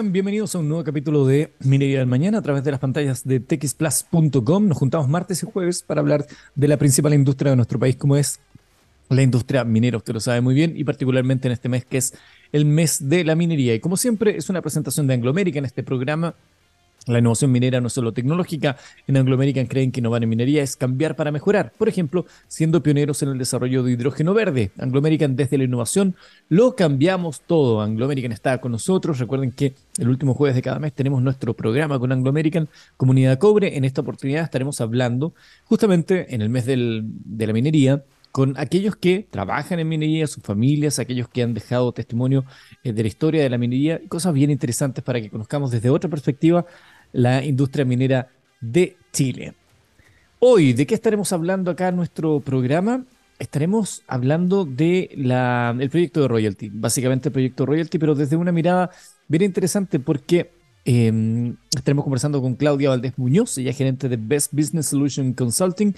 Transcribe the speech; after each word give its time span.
Bienvenidos 0.00 0.54
a 0.54 0.60
un 0.60 0.68
nuevo 0.68 0.84
capítulo 0.84 1.26
de 1.26 1.52
Minería 1.58 1.98
del 1.98 2.06
Mañana 2.06 2.38
a 2.38 2.42
través 2.42 2.62
de 2.62 2.70
las 2.70 2.78
pantallas 2.78 3.26
de 3.26 3.40
texplus.com. 3.40 4.68
Nos 4.68 4.78
juntamos 4.78 5.08
martes 5.08 5.42
y 5.42 5.46
jueves 5.46 5.82
para 5.82 6.00
hablar 6.00 6.24
de 6.54 6.68
la 6.68 6.76
principal 6.76 7.14
industria 7.14 7.50
de 7.50 7.56
nuestro 7.56 7.80
país, 7.80 7.96
como 7.96 8.16
es 8.16 8.38
la 9.08 9.22
industria 9.22 9.64
minera. 9.64 9.96
Usted 9.96 10.14
lo 10.14 10.20
sabe 10.20 10.40
muy 10.40 10.54
bien 10.54 10.74
y 10.76 10.84
particularmente 10.84 11.48
en 11.48 11.52
este 11.52 11.68
mes 11.68 11.84
que 11.84 11.96
es 11.96 12.14
el 12.52 12.64
mes 12.64 13.08
de 13.08 13.24
la 13.24 13.34
minería. 13.34 13.74
Y 13.74 13.80
como 13.80 13.96
siempre, 13.96 14.36
es 14.36 14.48
una 14.48 14.62
presentación 14.62 15.08
de 15.08 15.14
Anglo 15.14 15.36
en 15.36 15.64
este 15.64 15.82
programa 15.82 16.36
la 17.08 17.18
innovación 17.18 17.50
minera 17.50 17.80
no 17.80 17.88
es 17.88 17.92
solo 17.92 18.12
tecnológica. 18.12 18.76
En 19.06 19.16
Anglo 19.16 19.34
American 19.34 19.66
creen 19.66 19.90
que 19.90 20.00
innovar 20.00 20.22
en 20.22 20.28
minería 20.28 20.62
es 20.62 20.76
cambiar 20.76 21.16
para 21.16 21.32
mejorar. 21.32 21.72
Por 21.76 21.88
ejemplo, 21.88 22.26
siendo 22.46 22.82
pioneros 22.82 23.22
en 23.22 23.30
el 23.30 23.38
desarrollo 23.38 23.82
de 23.82 23.92
hidrógeno 23.92 24.34
verde. 24.34 24.70
Anglo 24.78 24.98
American 24.98 25.36
desde 25.36 25.58
la 25.58 25.64
innovación 25.64 26.14
lo 26.48 26.76
cambiamos 26.76 27.40
todo. 27.40 27.80
Anglo 27.80 28.04
American 28.04 28.32
está 28.32 28.58
con 28.60 28.72
nosotros. 28.72 29.18
Recuerden 29.18 29.52
que 29.52 29.74
el 29.98 30.08
último 30.08 30.34
jueves 30.34 30.54
de 30.54 30.62
cada 30.62 30.78
mes 30.78 30.92
tenemos 30.92 31.22
nuestro 31.22 31.54
programa 31.54 31.98
con 31.98 32.12
Anglo 32.12 32.30
American, 32.30 32.68
Comunidad 32.96 33.38
Cobre. 33.38 33.76
En 33.76 33.84
esta 33.84 34.02
oportunidad 34.02 34.44
estaremos 34.44 34.80
hablando 34.80 35.34
justamente 35.64 36.34
en 36.34 36.42
el 36.42 36.48
mes 36.48 36.66
de 36.66 37.46
la 37.46 37.52
minería 37.52 38.02
con 38.32 38.54
aquellos 38.58 38.96
que 38.96 39.26
trabajan 39.30 39.78
en 39.80 39.88
minería, 39.88 40.26
sus 40.26 40.42
familias, 40.42 40.98
aquellos 40.98 41.28
que 41.28 41.42
han 41.42 41.54
dejado 41.54 41.92
testimonio 41.92 42.44
eh, 42.84 42.92
de 42.92 43.02
la 43.02 43.08
historia 43.08 43.42
de 43.42 43.50
la 43.50 43.58
minería, 43.58 44.00
cosas 44.08 44.34
bien 44.34 44.50
interesantes 44.50 45.02
para 45.02 45.20
que 45.20 45.30
conozcamos 45.30 45.70
desde 45.70 45.90
otra 45.90 46.10
perspectiva 46.10 46.66
la 47.12 47.44
industria 47.44 47.84
minera 47.84 48.28
de 48.60 48.96
Chile. 49.12 49.54
Hoy, 50.40 50.72
¿de 50.72 50.86
qué 50.86 50.94
estaremos 50.94 51.32
hablando 51.32 51.70
acá 51.70 51.88
en 51.88 51.96
nuestro 51.96 52.40
programa? 52.40 53.04
Estaremos 53.38 54.02
hablando 54.06 54.64
del 54.64 55.30
el 55.30 55.90
proyecto 55.90 56.22
de 56.22 56.28
royalty, 56.28 56.70
básicamente 56.72 57.28
el 57.28 57.32
proyecto 57.32 57.64
de 57.64 57.66
royalty, 57.66 57.98
pero 57.98 58.14
desde 58.14 58.36
una 58.36 58.52
mirada 58.52 58.90
bien 59.26 59.42
interesante 59.42 59.98
porque 59.98 60.50
em, 60.84 61.56
estaremos 61.74 62.04
conversando 62.04 62.40
con 62.40 62.54
Claudia 62.54 62.90
Valdés 62.90 63.18
Muñoz, 63.18 63.58
ella 63.58 63.70
es 63.70 63.76
gerente 63.76 64.08
de 64.08 64.16
Best 64.16 64.52
Business 64.52 64.86
Solution 64.86 65.32
Consulting, 65.32 65.94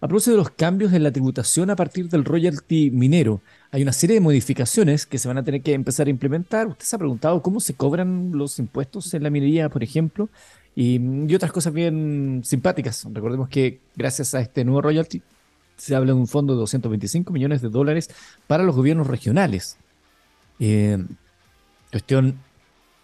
a 0.00 0.08
propósito 0.08 0.32
de 0.32 0.38
los 0.38 0.50
cambios 0.50 0.92
en 0.92 1.02
la 1.02 1.12
tributación 1.12 1.70
a 1.70 1.76
partir 1.76 2.08
del 2.08 2.24
royalty 2.24 2.90
minero. 2.90 3.40
Hay 3.70 3.82
una 3.82 3.92
serie 3.92 4.14
de 4.14 4.20
modificaciones 4.20 5.06
que 5.06 5.18
se 5.18 5.28
van 5.28 5.38
a 5.38 5.44
tener 5.44 5.62
que 5.62 5.72
empezar 5.72 6.08
a 6.08 6.10
implementar. 6.10 6.66
Usted 6.66 6.84
se 6.84 6.96
ha 6.96 6.98
preguntado 6.98 7.40
cómo 7.42 7.58
se 7.58 7.74
cobran 7.74 8.32
los 8.32 8.58
impuestos 8.58 9.14
en 9.14 9.22
la 9.22 9.30
minería, 9.30 9.68
por 9.68 9.82
ejemplo, 9.82 10.28
y, 10.76 11.34
otras 11.34 11.52
cosas 11.52 11.72
bien 11.72 12.42
simpáticas. 12.44 13.06
Recordemos 13.12 13.48
que 13.48 13.80
gracias 13.96 14.34
a 14.34 14.40
este 14.40 14.64
nuevo 14.64 14.82
royalty 14.82 15.22
se 15.76 15.94
habla 15.94 16.12
de 16.12 16.18
un 16.18 16.26
fondo 16.26 16.54
de 16.54 16.60
225 16.60 17.32
millones 17.32 17.62
de 17.62 17.68
dólares 17.68 18.10
para 18.46 18.62
los 18.64 18.76
gobiernos 18.76 19.06
regionales. 19.06 19.76
Eh, 20.60 20.98
cuestión 21.90 22.38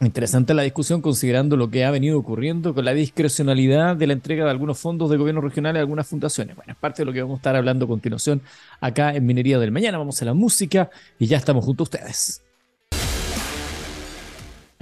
Interesante 0.03 0.55
la 0.55 0.63
discusión 0.63 1.03
considerando 1.03 1.59
lo 1.59 1.69
que 1.69 1.85
ha 1.85 1.91
venido 1.91 2.19
ocurriendo 2.19 2.75
con 2.75 2.87
la 2.87 2.95
discrecionalidad 2.95 3.97
de 3.97 4.07
la 4.07 4.15
entrega 4.15 4.45
de 4.45 4.51
algunos 4.51 4.79
fondos 4.79 5.11
de 5.11 5.19
gobierno 5.19 5.43
regional 5.43 5.77
a 5.77 5.81
algunas 5.81 6.07
fundaciones. 6.07 6.57
Bueno, 6.57 6.73
es 6.73 6.79
parte 6.79 7.03
de 7.03 7.07
lo 7.07 7.13
que 7.13 7.21
vamos 7.21 7.37
a 7.37 7.41
estar 7.41 7.55
hablando 7.55 7.85
a 7.85 7.89
continuación 7.89 8.41
acá 8.81 9.15
en 9.15 9.27
Minería 9.27 9.59
del 9.59 9.73
Mañana. 9.73 9.99
Vamos 9.99 10.23
a 10.23 10.25
la 10.25 10.33
música 10.33 10.89
y 11.19 11.27
ya 11.27 11.37
estamos 11.37 11.67
junto 11.67 11.83
a 11.83 11.85
ustedes. 11.85 12.43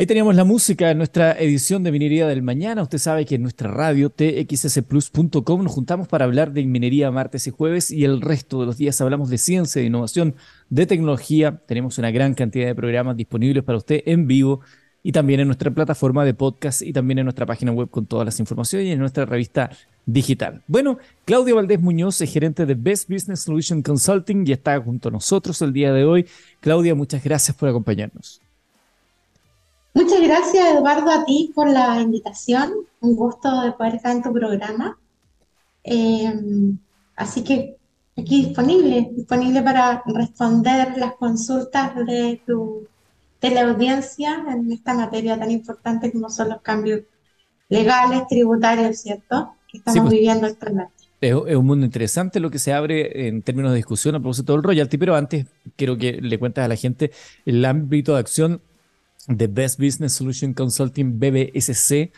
Ahí 0.01 0.07
teníamos 0.07 0.37
la 0.37 0.45
música 0.45 0.93
en 0.93 0.99
nuestra 0.99 1.33
edición 1.33 1.83
de 1.83 1.91
Minería 1.91 2.29
del 2.29 2.41
Mañana. 2.41 2.85
Usted 2.85 2.99
sabe 2.99 3.27
que 3.27 3.35
en 3.35 3.43
nuestra 3.43 3.69
radio 3.69 4.11
txsplus.com 4.11 5.65
nos 5.65 5.73
juntamos 5.73 6.07
para 6.07 6.25
hablar 6.25 6.53
de 6.53 6.65
minería 6.65 7.11
martes 7.11 7.49
y 7.49 7.51
jueves 7.51 7.91
y 7.91 8.05
el 8.05 8.21
resto 8.21 8.61
de 8.61 8.67
los 8.67 8.77
días 8.79 9.01
hablamos 9.01 9.29
de 9.29 9.39
ciencia, 9.39 9.81
de 9.83 9.89
innovación, 9.89 10.37
de 10.71 10.87
tecnología. 10.87 11.61
Tenemos 11.67 11.99
una 11.99 12.13
gran 12.13 12.35
cantidad 12.35 12.67
de 12.69 12.77
programas 12.77 13.17
disponibles 13.17 13.65
para 13.65 13.79
usted 13.79 14.05
en 14.07 14.29
vivo 14.29 14.61
y 15.03 15.11
también 15.11 15.41
en 15.41 15.49
nuestra 15.49 15.73
plataforma 15.73 16.25
de 16.25 16.33
podcast 16.33 16.83
y 16.83 16.93
también 16.93 17.19
en 17.19 17.25
nuestra 17.25 17.45
página 17.45 17.73
web 17.73 17.91
con 17.91 18.07
todas 18.07 18.25
las 18.25 18.39
informaciones 18.39 18.87
y 18.87 18.93
en 18.93 19.01
nuestra 19.01 19.27
revista 19.27 19.69
digital. 20.07 20.63
Bueno, 20.69 20.99
Claudio 21.25 21.57
Valdés 21.57 21.81
Muñoz 21.81 22.21
es 22.21 22.33
gerente 22.33 22.67
de 22.67 22.77
Best 22.77 23.11
Business 23.11 23.41
Solution 23.41 23.83
Consulting 23.83 24.47
y 24.47 24.53
está 24.53 24.81
junto 24.81 25.09
a 25.09 25.13
nosotros 25.13 25.61
el 25.61 25.73
día 25.73 25.93
de 25.93 26.05
hoy. 26.05 26.25
Claudia, 26.61 26.95
muchas 26.95 27.25
gracias 27.25 27.57
por 27.57 27.69
acompañarnos. 27.69 28.41
Muchas 29.95 30.21
gracias, 30.21 30.75
Eduardo, 30.75 31.11
a 31.11 31.25
ti 31.25 31.53
por 31.55 31.69
la 31.69 32.01
invitación. 32.01 32.73
Un 33.01 33.17
gusto 33.17 33.63
de 33.63 33.73
poder 33.73 33.97
estar 33.97 34.13
en 34.15 34.23
tu 34.23 34.33
programa. 34.33 34.99
Eh, 35.83 36.33
así 37.17 37.43
que 37.43 37.77
aquí 38.17 38.47
disponible, 38.47 39.11
disponible 39.13 39.63
para 39.63 40.03
responder 40.07 40.97
las 40.97 41.15
consultas 41.15 41.95
de 42.07 42.41
tu 42.47 42.87
de 43.41 43.51
la 43.51 43.63
audiencia 43.63 44.45
en 44.51 44.73
esta 44.73 44.95
materia 44.95 45.39
tan 45.39 45.51
importante 45.51 46.11
como 46.13 46.29
son 46.29 46.51
los 46.51 46.61
cambios 46.61 47.03
legales, 47.69 48.27
tributarios, 48.29 48.99
¿cierto? 48.99 49.55
Que 49.71 49.79
estamos 49.79 50.01
pues, 50.03 50.13
viviendo 50.13 50.47
actualmente. 50.47 50.93
Es, 51.21 51.35
un 51.35 51.67
mundo 51.67 51.85
interesante 51.85 52.41
lo 52.41 52.51
que 52.51 52.59
se 52.59 52.73
abre 52.73 53.29
en 53.29 53.43
términos 53.43 53.73
de 53.73 53.77
discusión 53.77 54.15
a 54.15 54.21
propósito 54.21 54.53
del 54.53 54.63
royalty, 54.63 54.99
pero 54.99 55.15
antes 55.15 55.47
quiero 55.77 55.97
que 55.97 56.21
le 56.21 56.39
cuentes 56.39 56.65
a 56.65 56.69
la 56.69 56.77
gente 56.77 57.11
el 57.45 57.65
ámbito 57.65 58.15
de 58.15 58.21
acción 58.21 58.61
de 59.29 59.47
Best 59.47 59.79
Business 59.79 60.15
Solution 60.15 60.55
Consulting 60.55 61.19
BBSC. 61.19 62.13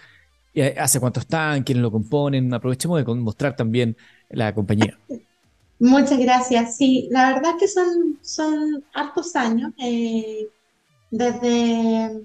¿Hace 0.79 1.01
cuánto 1.01 1.21
están? 1.21 1.63
¿Quiénes 1.63 1.83
lo 1.83 1.91
componen? 1.91 2.53
Aprovechemos 2.55 3.05
de 3.05 3.15
mostrar 3.15 3.55
también 3.55 3.97
la 4.31 4.55
compañía. 4.55 4.99
Muchas 5.79 6.19
gracias. 6.19 6.77
Sí, 6.77 7.09
la 7.11 7.33
verdad 7.33 7.53
que 7.59 7.67
son, 7.67 8.19
son 8.21 8.85
hartos 8.93 9.35
años. 9.35 9.73
Eh, 9.79 10.49
desde 11.11 12.23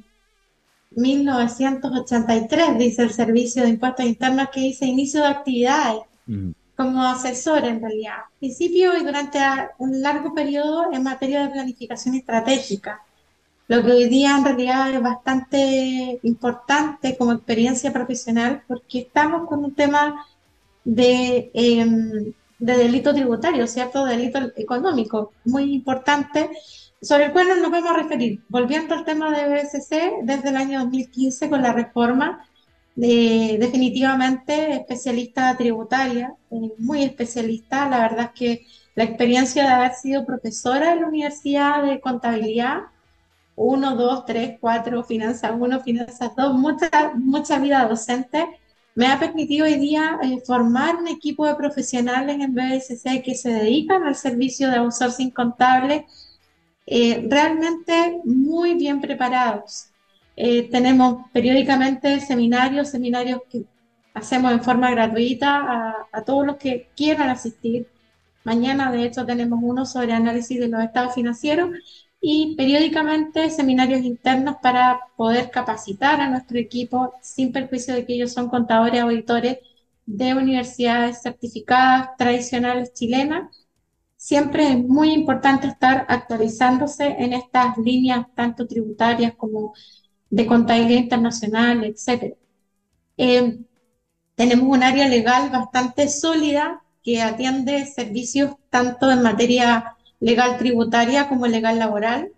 1983, 0.91 2.77
dice 2.77 3.03
el 3.03 3.11
Servicio 3.11 3.63
de 3.63 3.69
Impuestos 3.69 4.05
Internos, 4.05 4.49
que 4.53 4.59
dice 4.59 4.85
inicio 4.85 5.21
de 5.21 5.27
actividades 5.27 6.01
mm. 6.27 6.51
como 6.75 7.03
asesor 7.03 7.65
en 7.65 7.81
realidad. 7.81 8.17
Principio 8.39 8.95
y 8.97 9.03
durante 9.03 9.39
un 9.79 10.01
largo 10.01 10.33
periodo 10.33 10.91
en 10.91 11.03
materia 11.03 11.43
de 11.43 11.53
planificación 11.53 12.15
estratégica. 12.15 13.01
Lo 13.67 13.83
que 13.83 13.91
hoy 13.91 14.09
día 14.09 14.37
en 14.37 14.45
realidad 14.45 14.93
es 14.93 15.01
bastante 15.01 16.19
importante 16.23 17.17
como 17.17 17.31
experiencia 17.33 17.91
profesional 17.91 18.63
porque 18.67 18.99
estamos 18.99 19.47
con 19.47 19.63
un 19.65 19.73
tema 19.73 20.25
de, 20.83 21.49
em, 21.53 22.33
de 22.59 22.77
delito 22.77 23.13
tributario, 23.13 23.65
¿cierto? 23.67 24.05
Delito 24.05 24.39
económico 24.55 25.33
muy 25.45 25.73
importante 25.73 26.49
sobre 27.01 27.25
el 27.25 27.33
cual 27.33 27.47
nos 27.61 27.71
vamos 27.71 27.91
a 27.91 27.97
referir. 27.97 28.43
Volviendo 28.49 28.95
al 28.95 29.05
tema 29.05 29.31
de 29.31 29.47
BSC, 29.49 30.23
desde 30.23 30.49
el 30.49 30.57
año 30.57 30.79
2015 30.81 31.49
con 31.49 31.61
la 31.61 31.73
reforma, 31.73 32.47
de, 32.95 33.57
definitivamente 33.59 34.73
especialista 34.73 35.55
tributaria, 35.57 36.35
eh, 36.51 36.71
muy 36.77 37.03
especialista. 37.03 37.89
La 37.89 37.99
verdad 37.99 38.31
es 38.33 38.39
que 38.39 38.65
la 38.95 39.03
experiencia 39.03 39.63
de 39.63 39.69
haber 39.69 39.93
sido 39.93 40.25
profesora 40.25 40.93
en 40.93 41.01
la 41.01 41.07
Universidad 41.07 41.83
de 41.83 41.99
Contabilidad, 41.99 42.83
1, 43.55 43.95
2, 43.95 44.25
3, 44.25 44.57
4, 44.59 45.03
Finanzas 45.03 45.51
1, 45.57 45.79
Finanzas 45.81 46.31
2, 46.35 46.53
mucha, 46.55 47.13
mucha 47.15 47.59
vida 47.59 47.87
docente, 47.87 48.47
me 48.95 49.07
ha 49.07 49.19
permitido 49.19 49.65
hoy 49.65 49.75
día 49.75 50.19
eh, 50.23 50.39
formar 50.45 50.95
un 50.95 51.07
equipo 51.09 51.45
de 51.45 51.55
profesionales 51.55 52.37
en 52.39 52.55
BSC 52.55 53.21
que 53.23 53.35
se 53.35 53.49
dedican 53.49 54.03
al 54.03 54.15
servicio 54.15 54.69
de 54.69 54.77
outsourcing 54.77 55.31
contable 55.31 56.05
eh, 56.85 57.27
realmente 57.29 58.21
muy 58.23 58.75
bien 58.75 59.01
preparados. 59.01 59.87
Eh, 60.37 60.69
tenemos 60.69 61.25
periódicamente 61.33 62.19
seminarios, 62.19 62.89
seminarios 62.89 63.41
que 63.49 63.65
hacemos 64.13 64.51
en 64.53 64.63
forma 64.63 64.91
gratuita 64.91 66.07
a, 66.11 66.21
todos 66.23 66.45
los 66.45 66.57
que 66.57 66.89
quieran 66.95 67.29
asistir. 67.29 67.87
Mañana, 68.43 68.91
de 68.91 69.03
hecho, 69.03 69.25
tenemos 69.25 69.59
uno 69.61 69.85
sobre 69.85 70.13
análisis 70.13 70.59
de 70.59 70.69
los 70.69 70.81
estados 70.83 71.15
financieros 71.15 71.69
y 72.27 72.55
periódicamente 72.55 73.51
seminarios 73.51 74.01
internos 74.01 74.55
para 74.59 74.99
poder 75.15 75.51
capacitar 75.51 76.19
a 76.19 76.27
nuestro 76.27 76.57
equipo 76.57 77.13
sin 77.21 77.51
perjuicio 77.51 77.93
de 77.93 78.03
que 78.03 78.15
ellos 78.15 78.33
son 78.33 78.49
contadores, 78.49 78.99
auditores 78.99 79.59
de 80.07 80.33
universidades 80.33 81.21
certificadas 81.21 82.17
tradicionales 82.17 82.93
chilenas 82.93 83.55
siempre 84.17 84.71
es 84.71 84.79
muy 84.79 85.11
importante 85.11 85.67
estar 85.67 86.07
actualizándose 86.09 87.15
en 87.19 87.33
estas 87.33 87.77
líneas 87.77 88.25
tanto 88.33 88.65
tributarias 88.65 89.35
como 89.35 89.75
de 90.27 90.47
contabilidad 90.47 91.01
internacional, 91.01 91.83
etc. 91.83 92.35
Eh, 93.17 93.59
tenemos 94.33 94.67
un 94.67 94.81
área 94.81 95.07
legal 95.07 95.51
bastante 95.51 96.07
sólida 96.07 96.81
que 97.03 97.21
atiende 97.21 97.85
servicios 97.85 98.55
tanto 98.71 99.11
en 99.11 99.21
materia 99.21 99.95
legal 100.19 100.57
tributaria 100.57 101.29
como 101.29 101.47
legal 101.47 101.79
laboral 101.79 102.31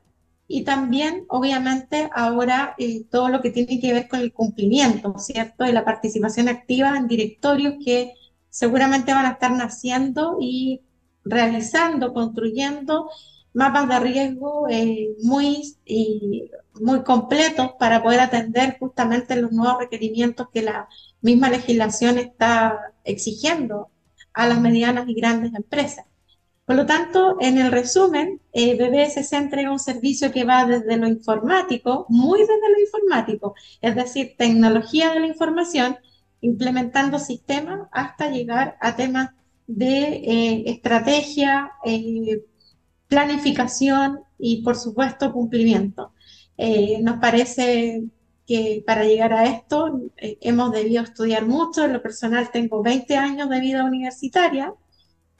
y 0.47 0.63
también, 0.63 1.25
obviamente, 1.27 2.09
ahora 2.13 2.73
eh, 2.77 3.03
todo 3.11 3.27
lo 3.29 3.41
que 3.41 3.51
tiene 3.51 3.79
que 3.79 3.93
ver 3.93 4.07
con 4.07 4.21
el 4.21 4.31
cumplimiento, 4.31 5.13
¿cierto? 5.19 5.65
De 5.65 5.73
la 5.73 5.83
participación 5.83 6.47
activa 6.47 6.95
en 6.97 7.07
directorios 7.07 7.75
que 7.83 8.13
seguramente 8.49 9.13
van 9.13 9.25
a 9.25 9.31
estar 9.31 9.51
naciendo 9.51 10.37
y 10.39 10.81
realizando, 11.25 12.13
construyendo 12.13 13.09
mapas 13.53 13.89
de 13.89 13.99
riesgo 13.99 14.67
eh, 14.69 15.15
muy, 15.23 15.77
muy 16.79 17.03
completos 17.03 17.71
para 17.79 18.03
poder 18.03 18.19
atender 18.21 18.77
justamente 18.79 19.35
los 19.35 19.51
nuevos 19.51 19.79
requerimientos 19.79 20.47
que 20.53 20.61
la 20.61 20.87
misma 21.21 21.49
legislación 21.49 22.19
está 22.19 22.93
exigiendo 23.03 23.89
a 24.33 24.47
las 24.47 24.61
medianas 24.61 25.09
y 25.09 25.15
grandes 25.15 25.53
empresas. 25.55 26.05
Por 26.67 26.75
lo 26.75 26.85
tanto, 26.85 27.37
en 27.39 27.57
el 27.57 27.71
resumen, 27.71 28.41
eh, 28.51 28.75
BBS 28.75 29.23
se 29.23 29.37
entrega 29.37 29.71
un 29.71 29.79
servicio 29.79 30.33
que 30.33 30.43
va 30.43 30.65
desde 30.65 30.97
lo 30.97 31.07
informático, 31.07 32.05
muy 32.09 32.41
desde 32.41 32.69
lo 32.69 32.79
informático, 32.81 33.55
es 33.81 33.95
decir, 33.95 34.35
tecnología 34.37 35.13
de 35.13 35.21
la 35.21 35.27
información, 35.27 35.97
implementando 36.41 37.19
sistemas 37.19 37.87
hasta 37.93 38.29
llegar 38.29 38.77
a 38.81 38.97
temas 38.97 39.29
de 39.65 40.01
eh, 40.01 40.63
estrategia, 40.67 41.71
eh, 41.85 42.43
planificación 43.07 44.19
y, 44.37 44.61
por 44.61 44.75
supuesto, 44.75 45.31
cumplimiento. 45.31 46.11
Eh, 46.57 46.99
nos 47.01 47.19
parece 47.19 48.03
que 48.45 48.83
para 48.85 49.05
llegar 49.05 49.31
a 49.31 49.45
esto 49.45 50.01
hemos 50.17 50.73
debido 50.73 51.01
estudiar 51.01 51.45
mucho. 51.45 51.85
En 51.85 51.93
lo 51.93 52.01
personal 52.01 52.51
tengo 52.51 52.83
20 52.83 53.15
años 53.15 53.49
de 53.49 53.61
vida 53.61 53.85
universitaria, 53.85 54.73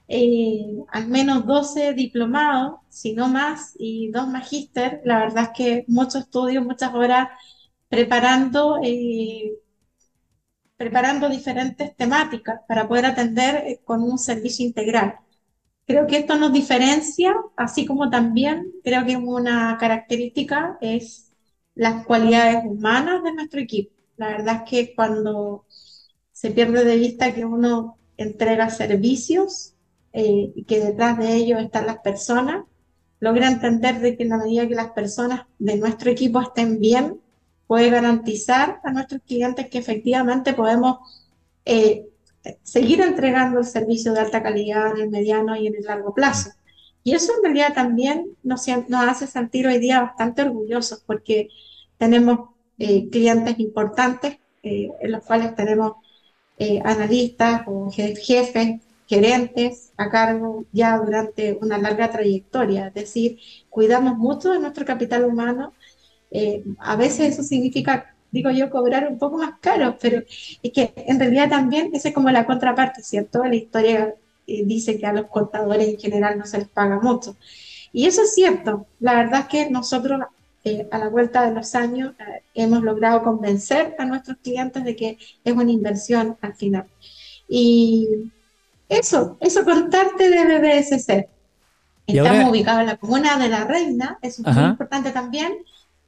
al 0.10 1.08
menos 1.08 1.46
12 1.46 1.94
diplomados, 1.94 2.80
si 2.90 3.14
no 3.14 3.28
más, 3.28 3.74
y 3.78 4.10
dos 4.12 4.28
magíster. 4.28 5.02
La 5.06 5.20
verdad 5.20 5.46
es 5.46 5.50
que 5.58 5.86
mucho 5.88 6.20
estudio, 6.20 6.62
muchas 6.62 6.94
horas 6.94 7.30
preparando 7.90 8.80
preparando 10.78 11.28
diferentes 11.30 11.96
temáticas 11.96 12.62
para 12.68 12.88
poder 12.88 13.08
atender 13.08 13.56
eh, 13.66 13.82
con 13.84 14.04
un 14.04 14.18
servicio 14.18 14.66
integral. 14.66 15.16
Creo 15.86 16.06
que 16.08 16.18
esto 16.18 16.36
nos 16.38 16.54
diferencia, 16.54 17.36
así 17.56 17.86
como 17.86 18.10
también 18.10 18.74
creo 18.84 19.06
que 19.06 19.18
una 19.18 19.78
característica 19.80 20.78
es 20.82 21.32
las 21.76 22.06
cualidades 22.06 22.64
humanas 22.66 23.24
de 23.24 23.34
nuestro 23.34 23.60
equipo. 23.62 23.94
La 24.18 24.30
verdad 24.30 24.64
es 24.64 24.70
que 24.70 24.96
cuando 24.96 25.66
se 26.32 26.52
pierde 26.52 26.84
de 26.86 26.98
vista 26.98 27.34
que 27.34 27.46
uno 27.46 27.98
entrega 28.18 28.70
servicios 28.70 29.74
eh, 30.20 30.64
que 30.66 30.80
detrás 30.80 31.20
de 31.20 31.36
ellos 31.36 31.62
están 31.62 31.86
las 31.86 32.00
personas, 32.00 32.66
logra 33.20 33.50
entender 33.50 34.00
de 34.00 34.18
que 34.18 34.24
en 34.24 34.30
la 34.30 34.40
medida 34.40 34.68
que 34.68 34.74
las 34.74 34.90
personas 34.90 35.46
de 35.60 35.78
nuestro 35.78 36.10
equipo 36.10 36.42
estén 36.42 36.80
bien, 36.80 37.22
puede 37.68 37.92
garantizar 37.92 38.80
a 38.84 38.92
nuestros 38.92 39.22
clientes 39.28 39.70
que 39.70 39.78
efectivamente 39.78 40.54
podemos 40.54 40.98
eh, 41.66 42.08
seguir 42.64 43.02
entregando 43.02 43.60
el 43.60 43.66
servicio 43.66 44.12
de 44.12 44.22
alta 44.22 44.42
calidad 44.42 44.96
en 44.96 45.04
el 45.04 45.10
mediano 45.12 45.56
y 45.56 45.68
en 45.68 45.76
el 45.76 45.84
largo 45.84 46.16
plazo. 46.16 46.50
Y 47.04 47.14
eso 47.14 47.34
en 47.38 47.44
realidad 47.44 47.76
también 47.76 48.36
nos, 48.42 48.66
nos 48.88 49.08
hace 49.08 49.28
sentir 49.28 49.68
hoy 49.68 49.78
día 49.78 50.02
bastante 50.02 50.42
orgullosos 50.42 51.04
porque 51.06 51.50
tenemos 52.00 52.56
eh, 52.80 53.08
clientes 53.12 53.60
importantes 53.60 54.40
eh, 54.64 54.90
en 55.00 55.12
los 55.12 55.24
cuales 55.24 55.54
tenemos 55.54 55.94
analistas 56.84 57.62
o 57.68 57.92
jefes, 57.92 58.82
gerentes 59.08 59.94
a 59.98 60.10
cargo 60.10 60.66
ya 60.72 60.98
durante 60.98 61.58
una 61.62 61.78
larga 61.78 62.12
trayectoria. 62.12 62.88
Es 62.88 62.94
decir, 62.94 63.40
cuidamos 63.70 64.18
mucho 64.18 64.52
de 64.52 64.60
nuestro 64.60 64.86
capital 64.86 65.26
humano 65.26 65.74
eh, 66.32 66.64
a 66.80 66.96
veces 66.96 67.34
eso 67.34 67.44
significa, 67.44 68.16
digo 68.32 68.52
yo, 68.52 68.70
cobrar 68.70 69.08
un 69.08 69.18
poco 69.18 69.38
más 69.38 69.54
caro, 69.62 69.98
pero 70.02 70.20
es 70.64 70.72
que 70.74 70.94
en 70.96 71.20
realidad 71.20 71.50
también 71.50 71.92
esa 71.94 72.10
es 72.10 72.14
como 72.14 72.30
la 72.32 72.46
contraparte, 72.46 73.02
¿cierto? 73.04 73.44
La 73.44 73.56
historia 73.56 74.16
eh, 74.48 74.64
dice 74.66 74.98
que 75.00 75.06
a 75.06 75.14
los 75.14 75.28
contadores 75.28 75.88
en 75.88 76.00
general 76.00 76.38
no 76.38 76.46
se 76.46 76.60
les 76.60 76.68
paga 76.70 77.00
mucho. 77.00 77.38
Y 77.94 78.06
eso 78.08 78.22
es 78.24 78.34
cierto. 78.34 78.88
La 79.00 79.16
verdad 79.16 79.42
es 79.42 79.48
que 79.48 79.70
nosotros 79.70 80.22
eh, 80.64 80.88
a 80.92 80.98
la 80.98 81.10
vuelta 81.10 81.48
de 81.48 81.56
los 81.56 81.74
años 81.76 82.14
hemos 82.54 82.84
logrado 82.84 83.24
convencer 83.24 83.96
a 83.98 84.06
nuestros 84.06 84.38
clientes 84.38 84.84
de 84.84 84.96
que 84.96 85.18
es 85.44 85.54
una 85.54 85.72
inversión 85.72 86.38
al 86.42 86.56
final. 86.56 86.86
Y 87.48 88.32
eso, 88.90 89.38
eso 89.40 89.64
contarte 89.64 90.30
de 90.30 90.46
BBSC. 90.46 91.30
Estamos 92.08 92.52
ubicados 92.52 92.82
en 92.82 92.88
la 92.88 92.98
comuna 92.98 93.38
de 93.38 93.50
La 93.50 93.66
Reina, 93.66 94.18
eso 94.22 94.42
es 94.46 94.56
muy 94.56 94.64
importante 94.64 95.12
también. 95.12 95.54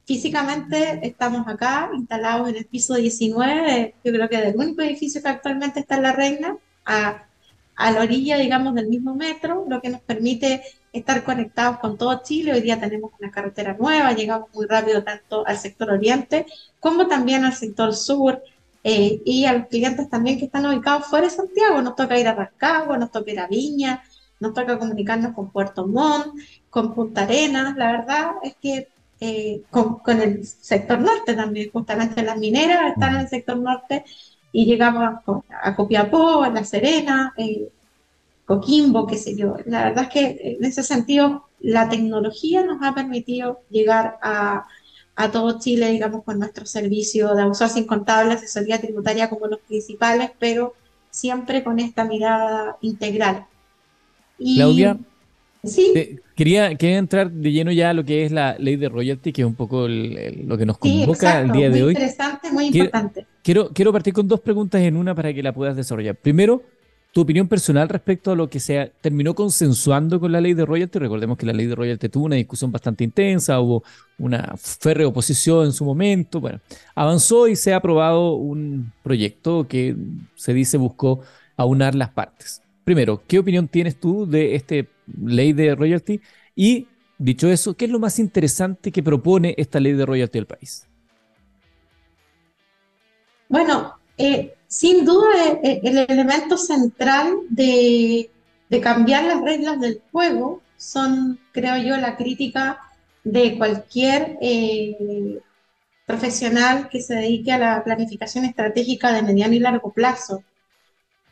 Físicamente 0.06 1.06
estamos 1.06 1.46
acá, 1.46 1.90
instalados 1.94 2.48
en 2.48 2.56
el 2.56 2.64
piso 2.64 2.94
19, 2.94 3.94
yo 4.02 4.12
creo 4.12 4.28
que 4.28 4.38
del 4.38 4.56
único 4.56 4.82
edificio 4.82 5.22
que 5.22 5.28
actualmente 5.28 5.80
está 5.80 5.96
en 5.96 6.02
La 6.02 6.12
Reina, 6.12 6.56
a, 6.86 7.26
a 7.76 7.90
la 7.92 8.00
orilla, 8.00 8.38
digamos, 8.38 8.74
del 8.74 8.88
mismo 8.88 9.14
metro, 9.14 9.66
lo 9.68 9.80
que 9.80 9.90
nos 9.90 10.00
permite 10.00 10.62
estar 10.92 11.22
conectados 11.22 11.78
con 11.78 11.96
todo 11.98 12.22
Chile. 12.22 12.52
Hoy 12.52 12.62
día 12.62 12.80
tenemos 12.80 13.12
una 13.20 13.30
carretera 13.30 13.76
nueva, 13.78 14.12
llegamos 14.12 14.48
muy 14.54 14.66
rápido 14.66 15.04
tanto 15.04 15.46
al 15.46 15.58
sector 15.58 15.90
oriente 15.90 16.46
como 16.80 17.06
también 17.06 17.44
al 17.44 17.54
sector 17.54 17.94
sur 17.94 18.42
eh, 18.82 19.20
y 19.24 19.44
a 19.44 19.52
los 19.52 19.66
clientes 19.68 20.08
también 20.08 20.38
que 20.38 20.46
están 20.46 20.66
ubicados 20.66 21.06
fuera 21.06 21.26
de 21.26 21.32
Santiago. 21.32 21.82
Nos 21.82 21.96
toca 21.96 22.18
ir 22.18 22.28
a 22.28 22.34
Rascagua, 22.34 22.98
nos 22.98 23.10
toca 23.10 23.30
ir 23.30 23.40
a 23.40 23.46
Viña, 23.46 24.02
nos 24.40 24.54
toca 24.54 24.78
comunicarnos 24.78 25.34
con 25.34 25.50
Puerto 25.50 25.86
Montt, 25.86 26.34
con 26.70 26.94
Punta 26.94 27.22
Arenas. 27.22 27.76
La 27.76 27.92
verdad 27.92 28.32
es 28.42 28.56
que 28.60 28.88
eh, 29.20 29.62
con, 29.70 30.00
el 30.06 30.46
sector 30.46 30.98
norte 30.98 31.34
también, 31.34 31.70
justamente 31.70 32.22
las 32.22 32.38
mineras 32.38 32.92
están 32.92 33.16
en 33.16 33.20
el 33.20 33.28
sector 33.28 33.58
norte 33.58 34.04
y 34.50 34.64
llegamos 34.64 35.20
a, 35.62 35.76
Copiapó, 35.76 36.42
a 36.42 36.48
La 36.48 36.64
Serena, 36.64 37.34
eh, 37.36 37.68
Coquimbo, 38.46 39.06
qué 39.06 39.16
sé 39.16 39.36
yo. 39.36 39.56
La 39.66 39.84
verdad 39.84 40.04
es 40.04 40.10
que 40.10 40.56
en 40.58 40.64
ese 40.64 40.82
sentido 40.82 41.48
la 41.60 41.88
tecnología 41.90 42.64
nos 42.64 42.82
ha 42.82 42.94
permitido 42.94 43.60
llegar 43.68 44.18
a, 44.22 44.66
a 45.22 45.30
todo 45.30 45.58
Chile, 45.58 45.90
digamos, 45.90 46.24
con 46.24 46.38
nuestro 46.38 46.64
servicio 46.66 47.34
de 47.34 47.54
sin 47.68 47.84
contable, 47.84 48.34
asesoría 48.34 48.80
tributaria 48.80 49.28
como 49.28 49.46
los 49.46 49.60
principales, 49.60 50.30
pero 50.38 50.74
siempre 51.10 51.62
con 51.62 51.78
esta 51.78 52.04
mirada 52.04 52.76
integral. 52.80 53.46
Y, 54.38 54.56
Claudia, 54.56 54.98
Sí. 55.62 55.92
quería, 56.34 56.74
quería 56.74 56.96
entrar 56.96 57.30
de 57.30 57.52
lleno 57.52 57.70
ya 57.70 57.90
a 57.90 57.92
lo 57.92 58.02
que 58.02 58.24
es 58.24 58.32
la 58.32 58.56
ley 58.58 58.76
de 58.76 58.88
royalty, 58.88 59.30
que 59.30 59.42
es 59.42 59.46
un 59.46 59.54
poco 59.54 59.86
lo 59.88 60.56
que 60.56 60.64
nos 60.64 60.78
convoca 60.78 61.42
el 61.42 61.52
día 61.52 61.68
de 61.68 61.82
hoy. 61.82 61.92
Interesante, 61.92 62.50
muy 62.50 62.66
importante. 62.66 63.26
Quiero, 63.42 63.70
quiero 63.70 63.92
partir 63.92 64.14
con 64.14 64.26
dos 64.26 64.40
preguntas 64.40 64.80
en 64.80 64.96
una 64.96 65.14
para 65.14 65.34
que 65.34 65.42
la 65.42 65.52
puedas 65.52 65.76
desarrollar. 65.76 66.16
Primero, 66.16 66.62
tu 67.12 67.20
opinión 67.22 67.48
personal 67.48 67.88
respecto 67.88 68.30
a 68.30 68.36
lo 68.36 68.48
que 68.48 68.60
se 68.60 68.92
terminó 69.00 69.34
consensuando 69.34 70.20
con 70.20 70.30
la 70.30 70.40
ley 70.40 70.54
de 70.54 70.64
royalty. 70.64 70.98
Recordemos 70.98 71.36
que 71.36 71.46
la 71.46 71.52
ley 71.52 71.66
de 71.66 71.74
royalty 71.74 72.08
tuvo 72.08 72.26
una 72.26 72.36
discusión 72.36 72.70
bastante 72.70 73.04
intensa, 73.04 73.60
hubo 73.60 73.82
una 74.18 74.54
férrea 74.56 75.08
oposición 75.08 75.66
en 75.66 75.72
su 75.72 75.84
momento. 75.84 76.40
Bueno, 76.40 76.60
avanzó 76.94 77.48
y 77.48 77.56
se 77.56 77.72
ha 77.72 77.76
aprobado 77.76 78.34
un 78.34 78.92
proyecto 79.02 79.66
que 79.66 79.96
se 80.36 80.54
dice 80.54 80.76
buscó 80.76 81.20
aunar 81.56 81.94
las 81.94 82.10
partes. 82.10 82.62
Primero, 82.84 83.22
¿qué 83.26 83.38
opinión 83.38 83.68
tienes 83.68 83.98
tú 83.98 84.26
de 84.26 84.54
este 84.54 84.88
ley 85.22 85.52
de 85.52 85.74
royalty. 85.74 86.20
Y 86.54 86.88
dicho 87.18 87.48
eso, 87.48 87.74
¿qué 87.74 87.86
es 87.86 87.90
lo 87.90 87.98
más 87.98 88.18
interesante 88.18 88.92
que 88.92 89.02
propone 89.02 89.54
esta 89.58 89.80
ley 89.80 89.92
de 89.92 90.06
royalty 90.06 90.38
del 90.38 90.46
país? 90.46 90.86
Bueno, 93.48 93.98
eh, 94.16 94.54
sin 94.70 95.04
duda 95.04 95.26
eh, 95.36 95.60
eh, 95.64 95.80
el, 95.82 95.98
elemento 95.98 96.56
central 96.56 97.40
de, 97.48 98.30
cambiar 98.80 99.24
las 99.24 99.42
reglas 99.42 99.80
del 99.80 100.00
juego 100.12 100.62
son, 100.76 101.40
creo 101.52 101.76
yo, 101.76 101.96
la 101.96 102.16
crítica 102.16 102.78
de 103.24 103.58
cualquier 103.58 104.38
profesional 106.06 106.88
que 106.88 107.02
se 107.02 107.16
dedique 107.16 107.50
a 107.52 107.58
la 107.58 107.84
planificación 107.84 108.44
estratégica 108.44 109.12
de 109.12 109.22
mediano 109.22 109.54
y 109.54 109.58
largo 109.58 109.92
plazo. 109.92 110.44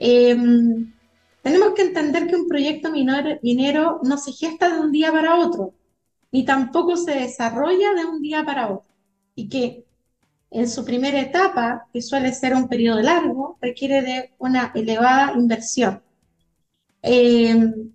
Em, 0.01 0.93
tenemos 1.41 1.75
que 1.75 1.83
entender 1.83 2.27
que 2.27 2.37
un 2.37 2.49
proyecto 2.49 2.91
minero 2.91 4.01
no 4.03 4.19
se 4.19 4.33
gesta 4.33 4.69
de 4.69 4.81
un 4.81 4.91
día 4.91 5.13
para 5.13 5.37
otro, 5.37 5.73
ni 6.33 6.45
tampoco 6.45 6.97
se 6.97 7.13
desarrolla 7.13 7.95
de 7.95 8.05
un 8.05 8.21
día 8.21 8.45
para 8.45 8.69
otro, 8.69 8.95
y 9.37 9.49
que 9.49 9.85
en 10.51 10.69
su 10.69 10.85
primera 10.85 11.21
etapa, 11.21 11.87
que 11.93 12.03
suele 12.03 12.33
ser 12.33 12.55
un 12.55 12.69
periodo 12.69 13.01
largo, 13.03 13.59
requiere 13.61 14.03
de 14.03 14.35
una 14.39 14.73
elevada 14.75 15.33
inversión. 15.35 16.03
Em, 17.03 17.93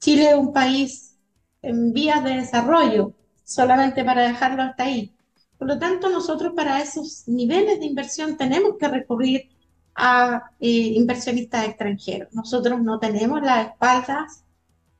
Chile 0.00 0.30
es 0.30 0.36
un 0.36 0.52
país 0.52 1.16
en 1.62 1.92
vías 1.92 2.22
de 2.24 2.36
desarrollo, 2.36 3.14
solamente 3.44 4.04
para 4.04 4.28
dejarlo 4.28 4.62
hasta 4.62 4.84
ahí. 4.84 5.14
Por 5.58 5.68
lo 5.68 5.78
tanto, 5.78 6.08
nosotros 6.08 6.52
para 6.54 6.80
esos 6.80 7.24
niveles 7.26 7.80
de 7.80 7.86
inversión 7.86 8.36
tenemos 8.36 8.76
que 8.78 8.88
recurrir 8.88 9.48
a 9.94 10.52
eh, 10.60 10.68
inversionistas 10.94 11.66
extranjeros. 11.66 12.32
Nosotros 12.32 12.80
no 12.80 12.98
tenemos 13.00 13.42
las 13.42 13.68
espaldas 13.68 14.44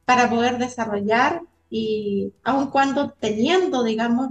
para 0.04 0.28
poder 0.28 0.58
desarrollar 0.58 1.42
y 1.70 2.32
aun 2.44 2.70
cuando 2.70 3.10
teniendo, 3.10 3.84
digamos, 3.84 4.28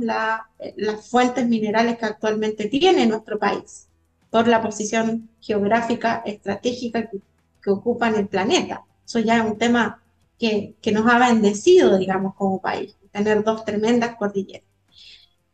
eh, 0.60 0.74
las 0.78 1.10
fuentes 1.10 1.48
minerales 1.48 1.98
que 1.98 2.06
actualmente 2.06 2.68
tiene 2.68 3.06
nuestro 3.06 3.38
país 3.38 3.88
por 4.30 4.48
la 4.48 4.62
posición 4.62 5.30
geográfica 5.40 6.24
estratégica 6.26 7.10
que, 7.10 7.22
ocupa 7.70 8.08
en 8.08 8.16
el 8.16 8.28
planeta. 8.30 8.86
Eso 9.06 9.20
ya 9.20 9.36
es 9.36 9.44
un 9.44 9.58
tema 9.58 10.02
que, 10.40 10.76
que 10.82 10.94
nos 10.94 11.06
ha 11.06 11.20
bendecido, 11.20 11.98
digamos, 11.98 12.34
como 12.36 12.62
país, 12.62 12.96
tener 13.12 13.44
dos 13.44 13.66
tremendas 13.66 14.16
cordilleras. 14.16 14.64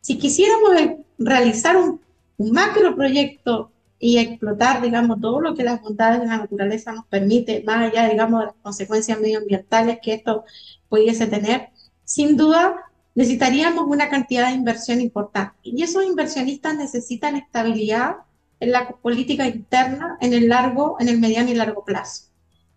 Si 0.00 0.16
quisiéramos 0.16 0.70
realizar 1.18 1.76
un, 1.76 2.00
un 2.36 2.52
macro 2.52 2.94
proyecto 2.94 3.72
y 3.98 4.18
explotar, 4.18 4.82
digamos, 4.82 5.20
todo 5.20 5.40
lo 5.40 5.54
que 5.54 5.64
las 5.64 5.80
bondades 5.80 6.20
de 6.20 6.26
la 6.26 6.38
naturaleza 6.38 6.92
nos 6.92 7.06
permite, 7.06 7.62
más 7.64 7.90
allá, 7.90 8.08
digamos, 8.08 8.40
de 8.40 8.46
las 8.46 8.54
consecuencias 8.62 9.18
medioambientales 9.18 9.98
que 10.02 10.14
esto 10.14 10.44
pudiese 10.88 11.26
tener, 11.26 11.70
sin 12.04 12.36
duda 12.36 12.76
necesitaríamos 13.14 13.84
una 13.86 14.08
cantidad 14.08 14.48
de 14.48 14.54
inversión 14.54 15.00
importante. 15.00 15.56
Y 15.62 15.82
esos 15.82 16.04
inversionistas 16.04 16.76
necesitan 16.76 17.36
estabilidad 17.36 18.16
en 18.60 18.72
la 18.72 18.88
política 18.88 19.46
interna 19.46 20.16
en 20.20 20.32
el 20.32 20.48
largo, 20.48 20.96
en 21.00 21.08
el 21.08 21.20
mediano 21.20 21.50
y 21.50 21.54
largo 21.54 21.84
plazo. 21.84 22.26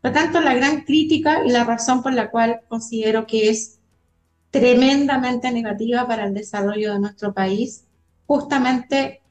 Por 0.01 0.13
tanto, 0.13 0.41
la 0.41 0.53
gran 0.53 0.81
crítica 0.81 1.43
y 1.45 1.49
la 1.49 1.63
razón 1.63 2.03
por 2.03 2.13
la 2.13 2.29
cual 2.29 2.61
considero 2.67 3.25
que 3.25 3.49
es 3.49 3.79
tremendamente 4.51 5.51
negativa 5.51 6.07
para 6.07 6.25
el 6.25 6.33
desarrollo 6.33 6.93
de 6.93 6.99
nuestro 6.99 7.33
país, 7.33 7.85
justamente 8.25 9.21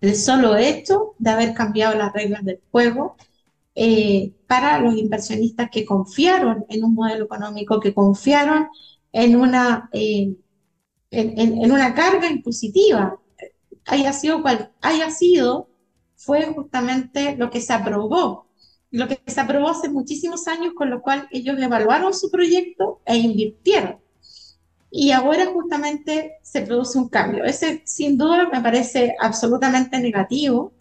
el 0.00 0.16
solo 0.16 0.56
hecho 0.56 1.14
de 1.18 1.30
haber 1.30 1.54
cambiado 1.54 1.96
las 1.96 2.12
reglas 2.12 2.44
del 2.44 2.60
juego 2.70 3.16
eh, 3.74 4.34
para 4.46 4.78
los 4.80 4.96
inversionistas 4.96 5.70
que 5.70 5.84
confiaron 5.84 6.66
en 6.68 6.84
un 6.84 6.94
modelo 6.94 7.24
económico, 7.24 7.80
que 7.80 7.94
confiaron 7.94 8.68
en 9.12 9.36
una, 9.36 9.88
eh, 9.92 10.34
en, 11.10 11.72
una 11.72 11.94
carga 11.94 12.30
impositiva, 12.30 13.18
haya 13.86 14.12
sido 14.12 14.42
cual 14.42 14.72
haya 14.82 15.10
sido, 15.10 15.68
fue 16.16 16.44
justamente 16.54 17.36
lo 17.36 17.50
que 17.50 17.60
se 17.60 17.72
aprobó, 17.72 18.46
lo 18.90 19.08
que 19.08 19.20
se 19.26 19.40
aprobó 19.40 19.70
hace 19.70 19.88
muchísimos 19.88 20.46
años, 20.48 20.74
con 20.74 20.90
lo 20.90 21.00
cual 21.02 21.28
ellos 21.30 21.58
evaluaron 21.58 22.14
su 22.14 22.30
proyecto 22.30 23.00
e 23.06 23.16
invirtieron. 23.16 23.98
Y 24.90 25.12
ahora 25.12 25.46
justamente 25.46 26.34
se 26.42 26.60
produce 26.60 26.98
un 26.98 27.08
cambio. 27.08 27.44
Ese 27.44 27.82
sin 27.86 28.18
duda 28.18 28.50
me 28.52 28.60
parece 28.60 29.16
absolutamente 29.18 29.98
negativo 29.98 30.72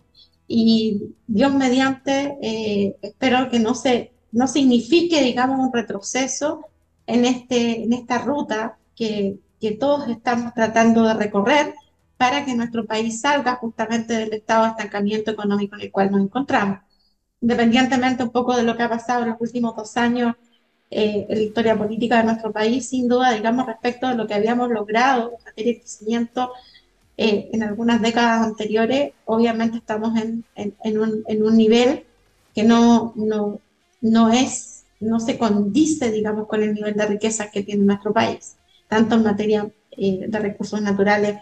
y 0.53 1.15
Dios 1.27 1.53
mediante 1.53 2.37
eh, 2.41 2.97
espero 3.01 3.49
que 3.49 3.59
no, 3.59 3.73
se, 3.73 4.11
no 4.33 4.47
signifique, 4.47 5.23
digamos, 5.23 5.59
un 5.59 5.71
retroceso 5.71 6.65
en, 7.07 7.23
este, 7.23 7.83
en 7.83 7.93
esta 7.93 8.17
ruta 8.17 8.77
que, 8.93 9.37
que 9.61 9.71
todos 9.71 10.09
estamos 10.09 10.53
tratando 10.53 11.03
de 11.03 11.13
recorrer 11.13 11.73
para 12.17 12.43
que 12.43 12.53
nuestro 12.53 12.85
país 12.85 13.21
salga 13.21 13.55
justamente 13.55 14.13
del 14.13 14.33
estado 14.33 14.65
de 14.65 14.71
estancamiento 14.71 15.31
económico 15.31 15.75
en 15.75 15.81
el 15.83 15.91
cual 15.91 16.11
nos 16.11 16.21
encontramos. 16.21 16.79
Independientemente 17.39 18.23
un 18.23 18.31
poco 18.31 18.55
de 18.55 18.63
lo 18.63 18.75
que 18.75 18.83
ha 18.83 18.89
pasado 18.89 19.23
en 19.23 19.29
los 19.29 19.41
últimos 19.41 19.75
dos 19.75 19.95
años 19.95 20.35
eh, 20.89 21.25
en 21.29 21.37
la 21.37 21.43
historia 21.43 21.77
política 21.77 22.17
de 22.17 22.25
nuestro 22.25 22.51
país, 22.51 22.89
sin 22.89 23.07
duda, 23.07 23.31
digamos, 23.31 23.65
respecto 23.65 24.07
a 24.07 24.13
lo 24.13 24.27
que 24.27 24.33
habíamos 24.33 24.69
logrado 24.69 25.31
en 25.37 25.43
materia 25.45 25.73
de 25.73 25.79
crecimiento 25.79 26.51
eh, 27.17 27.49
en 27.53 27.63
algunas 27.63 28.01
décadas 28.01 28.47
anteriores, 28.47 29.13
obviamente 29.25 29.77
estamos 29.77 30.19
en, 30.19 30.43
en, 30.55 30.99
un, 30.99 31.23
en 31.27 31.43
un, 31.43 31.57
nivel 31.57 32.05
que 32.53 32.63
no, 32.63 33.13
no, 33.15 33.59
no, 34.01 34.31
es, 34.31 34.85
no 34.99 35.19
se 35.19 35.37
condice, 35.37 36.11
digamos, 36.11 36.47
con 36.47 36.63
el 36.63 36.73
nivel 36.73 36.95
de 36.95 37.05
riqueza 37.05 37.51
que 37.51 37.63
tiene 37.63 37.83
nuestro 37.83 38.13
país, 38.13 38.57
tanto 38.87 39.15
en 39.15 39.23
materia 39.23 39.69
eh, 39.97 40.25
de 40.27 40.39
recursos 40.39 40.81
naturales, 40.81 41.37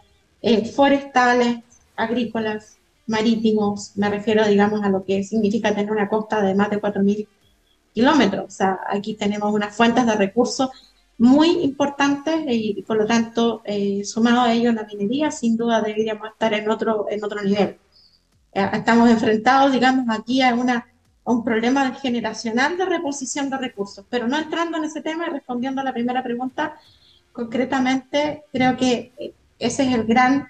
forestales, 0.74 1.60
agrícolas, 1.96 2.78
marítimos, 3.10 3.98
me 3.98 4.10
refiero, 4.10 4.48
digamos, 4.48 4.84
a 4.84 4.90
lo 4.90 5.04
que 5.04 5.24
significa 5.24 5.74
tener 5.74 5.92
una 5.92 6.08
costa 6.08 6.42
de 6.42 6.54
más 6.54 6.70
de 6.70 6.80
4.000 6.80 7.28
kilómetros. 7.94 8.46
O 8.46 8.52
sea, 8.52 8.80
aquí 8.88 9.16
tenemos 9.16 9.54
unas 9.54 9.76
fuentes 9.76 10.06
de 10.06 10.14
recursos 10.14 10.70
muy 11.20 11.50
importantes 11.64 12.46
y, 12.48 12.82
por 12.88 12.98
lo 12.98 13.06
tanto, 13.06 13.62
eh, 13.66 14.04
sumado 14.06 14.42
a 14.42 14.54
ello 14.54 14.72
la 14.72 14.86
minería, 14.86 15.30
sin 15.32 15.58
duda 15.58 15.82
deberíamos 15.82 16.30
estar 16.30 16.54
en 16.54 16.70
otro, 16.70 17.08
en 17.10 17.24
otro 17.24 17.44
nivel. 17.44 17.78
Eh, 18.54 18.70
estamos 18.74 19.10
enfrentados, 19.10 19.74
digamos, 19.74 20.06
aquí 20.18 20.42
a, 20.42 20.56
una, 20.56 20.88
a 21.26 21.32
un 21.32 21.44
problema 21.44 21.94
generacional 21.96 22.78
de 22.78 22.86
reposición 22.86 23.50
de 23.50 23.58
recursos, 23.58 24.06
pero 24.10 24.30
no 24.30 24.40
entrando 24.40 24.78
en 24.78 24.86
ese 24.86 25.02
tema 25.02 25.28
y 25.28 25.32
respondiendo 25.32 25.82
a 25.82 25.84
la 25.84 25.94
primera 25.94 26.24
pregunta, 26.24 26.76
concretamente 27.34 28.46
creo 28.54 28.78
que 28.78 29.12
ese 29.60 29.84
es 29.84 29.94
el 29.94 30.06
gran 30.06 30.48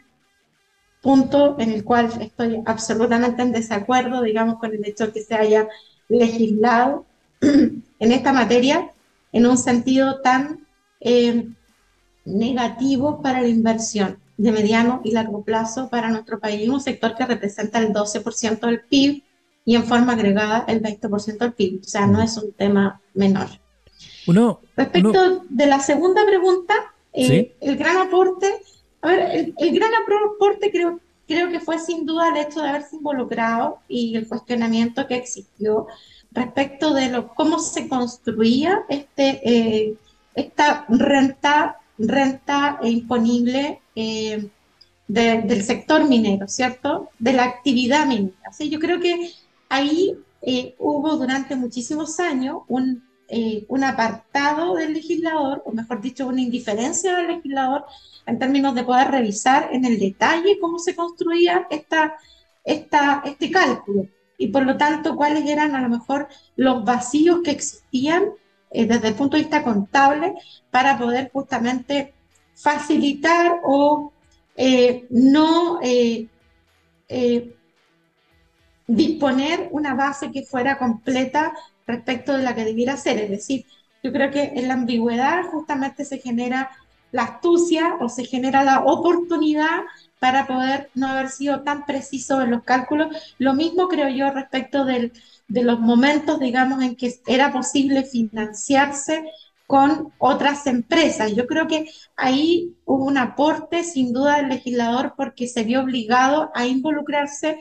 punto 1.01 1.55
en 1.59 1.71
el 1.71 1.83
cual 1.83 2.11
estoy 2.21 2.61
absolutamente 2.65 3.41
en 3.41 3.51
desacuerdo, 3.51 4.21
digamos, 4.21 4.59
con 4.59 4.71
el 4.71 4.85
hecho 4.85 5.07
de 5.07 5.13
que 5.13 5.23
se 5.23 5.33
haya 5.33 5.67
legislado 6.09 7.07
en 7.41 8.11
esta 8.11 8.33
materia 8.33 8.91
en 9.31 9.45
un 9.45 9.57
sentido 9.57 10.21
tan 10.21 10.67
eh, 10.99 11.47
negativo 12.25 13.21
para 13.21 13.41
la 13.41 13.47
inversión 13.47 14.19
de 14.37 14.51
mediano 14.51 15.01
y 15.03 15.11
largo 15.11 15.43
plazo 15.43 15.89
para 15.89 16.09
nuestro 16.09 16.39
país, 16.39 16.69
un 16.69 16.79
sector 16.79 17.15
que 17.15 17.25
representa 17.25 17.79
el 17.79 17.93
12% 17.93 18.59
del 18.61 18.81
PIB 18.81 19.23
y 19.65 19.75
en 19.75 19.83
forma 19.83 20.13
agregada 20.13 20.65
el 20.67 20.81
20% 20.81 21.37
del 21.37 21.53
PIB. 21.53 21.81
O 21.81 21.83
sea, 21.83 22.07
no 22.07 22.21
es 22.21 22.37
un 22.37 22.53
tema 22.53 23.01
menor. 23.13 23.47
Uno, 24.27 24.61
Respecto 24.77 25.43
de 25.49 25.65
la 25.65 25.79
segunda 25.79 26.25
pregunta, 26.25 26.73
eh, 27.13 27.55
el 27.59 27.75
gran 27.75 27.97
aporte, 27.97 28.47
a 29.01 29.07
ver, 29.09 29.53
el, 29.57 29.75
gran 29.75 29.91
aporte 29.93 30.71
creo, 30.71 30.99
creo 31.27 31.49
que 31.49 31.59
fue 31.59 31.77
sin 31.79 32.05
duda 32.05 32.29
el 32.29 32.37
hecho 32.37 32.61
de 32.61 32.69
haberse 32.69 32.95
involucrado 32.95 33.79
y 33.87 34.15
el 34.15 34.27
cuestionamiento 34.27 35.05
que 35.07 35.15
existió 35.15 35.87
respecto 36.31 36.93
de 36.93 37.09
lo, 37.09 37.33
cómo 37.33 37.59
se 37.59 37.87
construía 37.87 38.83
este, 38.89 39.41
eh, 39.43 39.95
esta 40.35 40.85
renta, 40.89 41.79
renta 41.97 42.79
imponible 42.83 43.81
eh, 43.95 44.49
del 45.07 45.63
sector 45.63 46.07
minero, 46.07 46.47
¿cierto? 46.47 47.09
De 47.17 47.33
la 47.33 47.45
actividad 47.45 48.05
minera. 48.05 48.51
Yo 48.59 48.79
creo 48.79 48.99
que 48.99 49.31
ahí 49.67 50.15
eh, 50.43 50.75
hubo 50.77 51.17
durante 51.17 51.55
muchísimos 51.55 52.19
años 52.19 52.59
un, 52.67 53.03
un 53.67 53.83
apartado 53.83 54.75
del 54.75 54.93
legislador, 54.93 55.63
o 55.65 55.71
mejor 55.71 55.99
dicho, 55.99 56.27
una 56.27 56.41
indiferencia 56.41 57.15
del 57.15 57.27
legislador 57.27 57.85
en 58.27 58.37
términos 58.37 58.75
de 58.75 58.83
poder 58.83 59.09
revisar 59.09 59.69
en 59.71 59.83
el 59.85 59.99
detalle 59.99 60.59
cómo 60.61 60.77
se 60.77 60.95
construía 60.95 61.65
esta, 61.71 62.15
esta, 62.63 63.23
este 63.25 63.49
cálculo 63.49 64.07
y 64.39 64.47
por 64.47 64.65
lo 64.65 64.77
tanto 64.77 65.15
cuáles 65.15 65.47
eran 65.47 65.75
a 65.75 65.81
lo 65.81 65.89
mejor 65.89 66.29
los 66.55 66.83
vacíos 66.83 67.41
que 67.43 67.51
existían 67.51 68.29
eh, 68.71 68.85
desde 68.85 69.09
el 69.09 69.15
punto 69.15 69.35
de 69.35 69.43
vista 69.43 69.63
contable 69.63 70.33
para 70.71 70.97
poder 70.97 71.29
justamente 71.31 72.13
facilitar 72.55 73.59
o 73.63 74.13
eh, 74.55 75.05
no 75.09 75.79
eh, 75.83 76.27
disponer 78.87 79.67
una 79.71 79.93
base 79.93 80.31
que 80.31 80.43
fuera 80.43 80.77
completa 80.77 81.53
respecto 81.85 82.37
de 82.37 82.43
la 82.43 82.55
que 82.55 82.63
debiera 82.63 82.95
ser. 82.95 83.17
Es 83.19 83.29
decir, 83.29 83.65
yo 84.01 84.13
creo 84.13 84.31
que 84.31 84.53
en 84.55 84.69
la 84.69 84.75
ambigüedad 84.75 85.43
justamente 85.51 86.05
se 86.05 86.19
genera 86.19 86.69
la 87.11 87.23
astucia 87.23 87.97
o 87.99 88.07
se 88.07 88.23
genera 88.23 88.63
la 88.63 88.83
oportunidad 88.85 89.81
para 90.19 90.47
poder 90.47 90.89
no 90.95 91.07
haber 91.07 91.29
sido 91.29 91.61
tan 91.61 91.85
preciso 91.85 92.41
en 92.41 92.51
los 92.51 92.63
cálculos. 92.63 93.15
Lo 93.37 93.53
mismo 93.53 93.87
creo 93.87 94.09
yo 94.09 94.31
respecto 94.31 94.85
del, 94.85 95.13
de 95.47 95.63
los 95.63 95.79
momentos, 95.79 96.39
digamos, 96.39 96.83
en 96.83 96.95
que 96.95 97.13
era 97.27 97.51
posible 97.51 98.03
financiarse 98.03 99.23
con 99.65 100.11
otras 100.17 100.65
empresas. 100.67 101.35
Yo 101.35 101.45
creo 101.45 101.67
que 101.67 101.87
ahí 102.15 102.75
hubo 102.85 103.05
un 103.05 103.17
aporte 103.17 103.83
sin 103.83 104.13
duda 104.13 104.37
del 104.37 104.49
legislador 104.49 105.13
porque 105.15 105.47
se 105.47 105.63
vio 105.63 105.81
obligado 105.81 106.51
a 106.55 106.65
involucrarse 106.65 107.59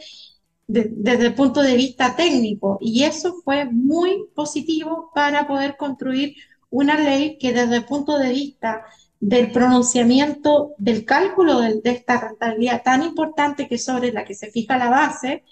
desde 0.67 1.27
el 1.27 1.35
punto 1.35 1.63
de 1.63 1.77
vista 1.77 2.15
técnico 2.15 2.77
y 2.81 3.05
eso 3.05 3.35
fue 3.43 3.65
muy 3.65 4.27
positivo 4.35 5.11
para 5.15 5.47
poder 5.47 5.77
construir 5.79 6.37
una 6.71 6.99
ley 6.99 7.39
que 7.39 7.53
desde 7.53 7.77
el 7.77 7.85
punto 7.85 8.19
de 8.19 8.31
vista 8.31 8.85
del 9.21 9.51
pronunciamiento 9.51 10.75
del 10.79 11.05
cálculo 11.05 11.61
de, 11.61 11.81
esta 11.85 12.21
rentabilidad 12.21 12.83
tan 12.83 13.03
importante 13.03 13.69
que 13.69 13.79
sobre 13.79 14.13
la 14.13 14.25
que 14.25 14.35
se 14.35 14.51
fija 14.51 14.79
la 14.79 14.91
base, 14.91 15.45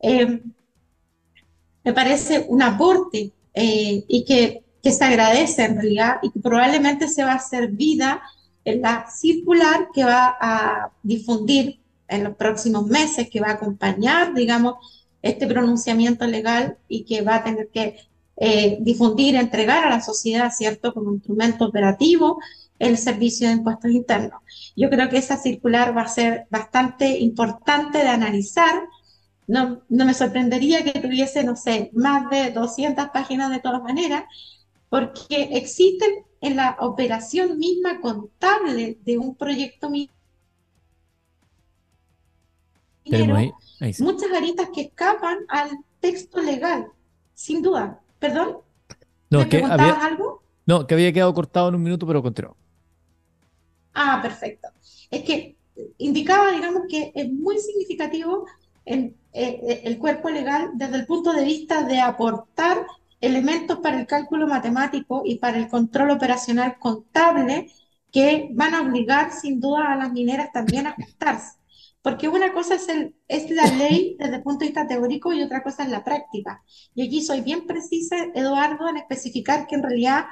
eh, 0.00 0.42
me 1.84 1.92
parece 1.92 2.44
un 2.48 2.62
aporte 2.62 3.32
eh, 3.52 4.04
y 4.08 4.24
que, 4.24 4.60
se 4.82 5.02
agradece 5.02 5.64
en 5.64 5.76
realidad 5.76 6.16
y 6.20 6.28
probablemente 6.40 7.08
se 7.08 7.24
va 7.24 7.32
a 7.32 7.36
hacer 7.36 7.68
vida 7.68 8.20
en 8.66 8.82
la 8.82 9.08
circular 9.10 9.88
que 9.94 10.04
va 10.04 10.36
a 10.38 10.92
difundir 11.02 11.80
en 12.06 12.24
los 12.24 12.36
próximos 12.36 12.86
meses, 12.86 13.30
que 13.30 13.40
va 13.40 13.48
a 13.48 13.52
acompañar, 13.52 14.34
digamos, 14.34 15.06
este 15.22 15.46
pronunciamiento 15.46 16.26
legal 16.26 16.76
y 16.86 17.06
que 17.06 17.22
va 17.22 17.36
a 17.36 17.44
tener 17.44 17.68
que 17.68 17.96
eh, 18.36 18.78
difundir, 18.80 19.36
entregar 19.36 19.84
a 19.84 19.90
la 19.90 20.00
sociedad, 20.00 20.52
¿cierto?, 20.52 20.92
como 20.92 21.12
instrumento 21.12 21.64
operativo 21.66 22.38
el 22.78 22.98
servicio 22.98 23.48
de 23.48 23.54
impuestos 23.54 23.90
internos. 23.90 24.42
Yo 24.76 24.90
creo 24.90 25.08
que 25.08 25.18
esa 25.18 25.36
circular 25.36 25.96
va 25.96 26.02
a 26.02 26.08
ser 26.08 26.46
bastante 26.50 27.18
importante 27.20 27.98
de 27.98 28.08
analizar. 28.08 28.88
No, 29.46 29.82
no 29.88 30.04
me 30.04 30.14
sorprendería 30.14 30.82
que 30.82 30.98
tuviese, 31.00 31.44
no 31.44 31.54
sé, 31.54 31.90
más 31.92 32.28
de 32.30 32.50
200 32.50 33.10
páginas 33.10 33.50
de 33.50 33.60
todas 33.60 33.82
maneras, 33.82 34.24
porque 34.88 35.50
existen 35.52 36.10
en 36.40 36.56
la 36.56 36.76
operación 36.80 37.58
misma 37.58 38.00
contable 38.00 38.98
de 39.04 39.18
un 39.18 39.34
proyecto 39.34 39.90
minero 39.90 40.14
muchas 44.00 44.32
aristas 44.32 44.68
que 44.74 44.82
escapan 44.82 45.38
al 45.48 45.70
texto 46.00 46.40
legal, 46.40 46.86
sin 47.34 47.62
duda. 47.62 48.00
¿Perdón? 48.18 48.58
No, 49.30 49.40
¿Me 49.40 49.48
que 49.48 49.64
había, 49.64 49.94
algo? 49.94 50.42
No, 50.66 50.86
que 50.86 50.94
había 50.94 51.12
quedado 51.12 51.34
cortado 51.34 51.68
en 51.68 51.74
un 51.74 51.82
minuto, 51.82 52.06
pero 52.06 52.22
continuó. 52.22 52.56
Ah, 53.92 54.20
perfecto. 54.22 54.68
Es 55.10 55.22
que 55.22 55.56
indicaba, 55.98 56.50
digamos, 56.52 56.82
que 56.88 57.12
es 57.14 57.30
muy 57.30 57.58
significativo 57.58 58.46
en, 58.84 59.16
eh, 59.32 59.60
eh, 59.62 59.82
el 59.84 59.98
cuerpo 59.98 60.30
legal 60.30 60.70
desde 60.74 60.96
el 60.96 61.06
punto 61.06 61.32
de 61.32 61.44
vista 61.44 61.82
de 61.82 62.00
aportar 62.00 62.86
elementos 63.20 63.78
para 63.78 63.98
el 63.98 64.06
cálculo 64.06 64.46
matemático 64.46 65.22
y 65.24 65.36
para 65.38 65.58
el 65.58 65.68
control 65.68 66.10
operacional 66.10 66.78
contable 66.78 67.68
que 68.12 68.50
van 68.52 68.74
a 68.74 68.82
obligar 68.82 69.32
sin 69.32 69.60
duda 69.60 69.92
a 69.92 69.96
las 69.96 70.12
mineras 70.12 70.52
también 70.52 70.86
a 70.86 70.90
ajustarse. 70.90 71.58
Porque 72.04 72.28
una 72.28 72.52
cosa 72.52 72.74
es, 72.74 72.86
el, 72.90 73.14
la 73.56 73.64
ley 73.64 74.14
desde 74.18 74.36
el 74.36 74.42
punto 74.42 74.58
de 74.58 74.66
vista 74.66 74.86
teórico 74.86 75.32
y 75.32 75.42
otra 75.42 75.62
cosa 75.62 75.84
es 75.84 75.88
la 75.88 76.04
práctica. 76.04 76.62
Y 76.94 77.06
aquí 77.06 77.22
soy 77.22 77.40
bien 77.40 77.66
precisa, 77.66 78.16
Eduardo, 78.34 78.86
en 78.90 78.98
especificar 78.98 79.66
que 79.66 79.76
en 79.76 79.84
realidad, 79.84 80.26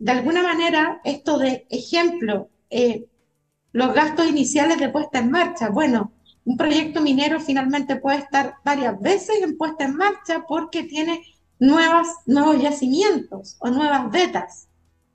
de 0.00 0.10
alguna 0.10 0.42
manera, 0.42 1.00
esto 1.04 1.38
de 1.38 1.68
ejemplo, 1.70 2.50
eh, 2.68 3.06
los 3.70 3.94
gastos 3.94 4.28
iniciales 4.28 4.78
de 4.78 4.88
puesta 4.88 5.20
en 5.20 5.30
marcha, 5.30 5.68
bueno, 5.68 6.10
un 6.44 6.56
proyecto 6.56 7.00
minero 7.00 7.38
finalmente 7.38 7.94
puede 7.94 8.18
estar 8.18 8.56
varias 8.64 9.00
veces 9.00 9.40
en 9.40 9.56
puesta 9.56 9.84
en 9.84 9.94
marcha 9.94 10.44
porque 10.48 10.82
tiene 10.82 11.22
nuevos 11.60 12.08
yacimientos 12.60 13.56
o 13.60 13.70
nuevas 13.70 14.10
vetas. 14.10 14.66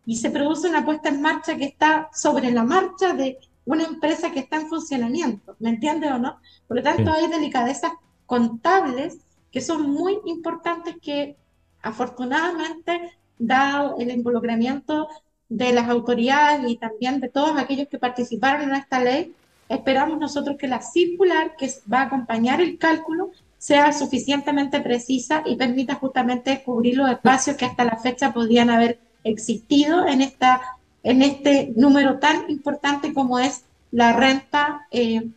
Y 0.05 0.15
se 0.15 0.31
produce 0.31 0.69
una 0.69 0.85
puesta 0.85 1.09
en 1.09 1.21
marcha 1.21 1.57
que 1.57 1.65
está 1.65 2.09
sobre 2.13 2.51
la 2.51 2.63
marcha 2.63 3.11
de 3.11 3.37
una 3.69 3.83
empresa 3.83 4.31
que 4.31 4.39
está 4.39 4.55
en 4.55 4.67
funcionamiento, 4.67 5.55
¿me 5.59 5.69
entiende 5.69 6.11
o 6.11 6.17
no? 6.17 6.39
Por 6.67 6.77
lo 6.77 6.83
tanto, 6.83 7.11
hay 7.11 7.27
delicadezas 7.27 7.91
contables 8.25 9.19
que 9.51 9.61
son 9.61 9.91
muy 9.91 10.17
importantes 10.25 10.95
que 10.99 11.37
afortunadamente, 11.83 13.11
dado 13.37 13.97
el 13.99 14.09
involucramiento 14.09 15.07
de 15.49 15.71
las 15.71 15.87
autoridades 15.87 16.67
y 16.67 16.77
también 16.77 17.19
de 17.19 17.29
todos 17.29 17.59
aquellos 17.59 17.87
que 17.87 17.99
participaron 17.99 18.69
en 18.69 18.75
esta 18.75 19.01
ley, 19.01 19.35
esperamos 19.69 20.17
nosotros 20.17 20.57
que 20.57 20.67
la 20.67 20.81
circular 20.81 21.55
que 21.55 21.71
va 21.91 21.99
a 21.99 22.05
acompañar 22.05 22.61
el 22.61 22.79
cálculo 22.79 23.29
sea 23.59 23.93
suficientemente 23.93 24.81
precisa 24.81 25.43
y 25.45 25.55
permita 25.57 25.93
justamente 25.93 26.63
cubrir 26.63 26.97
los 26.97 27.11
espacios 27.11 27.55
que 27.55 27.65
hasta 27.65 27.85
la 27.85 27.97
fecha 27.97 28.33
podrían 28.33 28.71
haber 28.71 28.99
existido 29.23 30.07
en 30.07 30.21
esta 30.21 30.78
en 31.03 31.21
este 31.21 31.73
número 31.75 32.19
tan 32.19 32.49
importante 32.49 33.13
como 33.13 33.39
es 33.39 33.63
la 33.91 34.13
renta, 34.13 34.87
eh, 34.91 35.29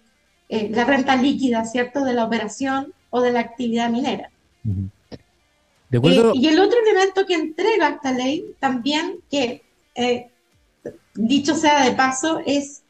eh, 0.48 0.68
la 0.70 0.84
renta 0.84 1.16
líquida, 1.16 1.64
¿cierto?, 1.64 2.04
de 2.04 2.14
la 2.14 2.24
operación 2.24 2.92
o 3.10 3.20
de 3.20 3.32
la 3.32 3.40
actividad 3.40 3.90
minera. 3.90 4.30
¿De 5.88 5.98
acuerdo? 5.98 6.32
Eh, 6.32 6.38
y 6.38 6.48
el 6.48 6.60
otro 6.60 6.78
elemento 6.80 7.26
que 7.26 7.34
entrega 7.34 7.90
esta 7.90 8.12
ley 8.12 8.54
también, 8.58 9.18
que 9.30 9.62
dicho 11.14 11.54
sea 11.54 11.84
de 11.84 11.92
paso, 11.92 12.40
es 12.46 12.82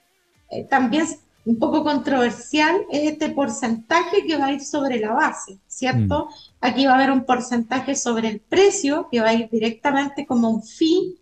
también 0.69 1.07
un 1.45 1.59
poco 1.59 1.83
controversial, 1.83 2.83
es 2.91 3.12
este 3.12 3.31
porcentaje 3.31 4.25
que 4.25 4.37
va 4.37 4.47
a 4.47 4.52
ir 4.52 4.61
sobre 4.61 5.00
la 5.00 5.12
base, 5.12 5.59
¿cierto? 5.67 6.26
Mm. 6.26 6.29
Aquí 6.61 6.87
va 6.87 6.93
a 6.93 6.95
haber 6.97 7.11
un 7.11 7.25
porcentaje 7.25 7.97
sobre 7.97 8.29
el 8.29 8.41
precio 8.41 9.09
que 9.11 9.21
va 9.21 9.31
a 9.31 9.35
ir 9.35 9.49
directamente 9.50 10.25
como 10.25 10.50
un 10.50 10.62
fee 10.62 11.17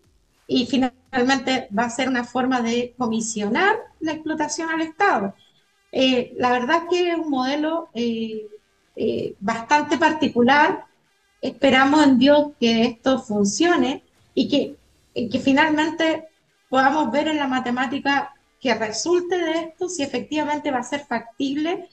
y 0.52 0.66
finalmente 0.66 1.68
va 1.76 1.84
a 1.84 1.90
ser 1.90 2.08
una 2.08 2.24
forma 2.24 2.60
de 2.60 2.92
comisionar 2.98 3.76
la 4.00 4.12
explotación 4.12 4.68
al 4.68 4.80
Estado. 4.80 5.32
Eh, 5.92 6.34
la 6.38 6.50
verdad 6.50 6.88
que 6.90 7.12
es 7.12 7.16
un 7.16 7.30
modelo 7.30 7.88
eh, 7.94 8.48
eh, 8.96 9.36
bastante 9.38 9.96
particular. 9.96 10.86
Esperamos 11.40 12.04
en 12.04 12.18
Dios 12.18 12.48
que 12.58 12.82
esto 12.82 13.20
funcione 13.20 14.02
y 14.34 14.48
que, 14.48 15.28
que 15.28 15.38
finalmente 15.38 16.26
podamos 16.68 17.12
ver 17.12 17.28
en 17.28 17.38
la 17.38 17.46
matemática 17.46 18.34
que 18.60 18.74
resulte 18.74 19.38
de 19.38 19.52
esto 19.52 19.88
si 19.88 20.02
efectivamente 20.02 20.72
va 20.72 20.80
a 20.80 20.82
ser 20.82 21.06
factible 21.06 21.88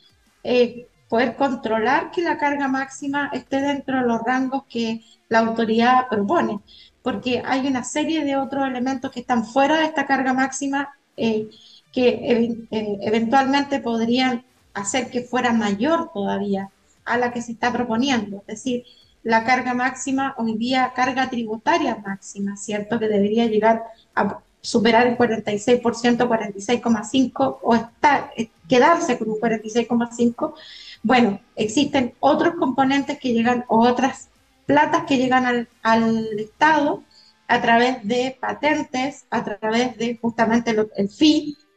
poder 1.09 1.35
controlar 1.35 2.09
que 2.11 2.21
la 2.21 2.37
carga 2.37 2.67
máxima 2.67 3.29
esté 3.33 3.61
dentro 3.61 3.97
de 3.99 4.07
los 4.07 4.21
rangos 4.23 4.63
que 4.67 5.01
la 5.29 5.39
autoridad 5.39 6.07
propone 6.09 6.59
porque 7.07 7.41
hay 7.45 7.65
una 7.65 7.85
serie 7.85 8.25
de 8.25 8.35
otros 8.35 8.67
elementos 8.67 9.09
que 9.11 9.21
están 9.21 9.45
fuera 9.45 9.77
de 9.77 9.85
esta 9.85 10.05
carga 10.05 10.33
máxima 10.33 10.93
eh, 11.15 11.47
que 11.93 12.09
eh, 12.09 12.67
eventualmente 12.99 13.79
podrían 13.79 14.43
hacer 14.73 15.09
que 15.09 15.21
fuera 15.21 15.53
mayor 15.53 16.11
todavía 16.13 16.69
a 17.05 17.17
la 17.17 17.31
que 17.31 17.41
se 17.41 17.53
está 17.53 17.71
proponiendo. 17.71 18.39
Es 18.39 18.57
decir, 18.57 18.83
la 19.23 19.45
carga 19.45 19.73
máxima, 19.73 20.35
hoy 20.37 20.57
día 20.57 20.91
carga 20.93 21.29
tributaria 21.29 21.95
máxima, 22.05 22.57
¿cierto? 22.57 22.99
Que 22.99 23.07
debería 23.07 23.45
llegar 23.45 23.83
a 24.13 24.39
superar 24.59 25.07
el 25.07 25.17
46%, 25.17 25.81
46,5% 25.81 27.59
o 27.61 27.73
estar, 27.73 28.31
eh, 28.35 28.49
quedarse 28.67 29.17
con 29.17 29.29
un 29.29 29.39
46,5%. 29.39 30.55
Bueno, 31.03 31.39
existen 31.55 32.15
otros 32.19 32.55
componentes 32.55 33.17
que 33.17 33.31
llegan, 33.31 33.63
o 33.69 33.87
otras 33.87 34.27
platas 34.67 35.05
que 35.05 35.17
llegan 35.17 35.67
al, 35.81 36.39
Estado 36.39 37.03
a 37.47 37.61
través 37.61 38.05
de 38.07 38.37
patentes, 38.39 39.25
a 39.31 39.43
través 39.43 39.97
de 39.97 40.19
justamente 40.21 40.71
el 40.71 41.09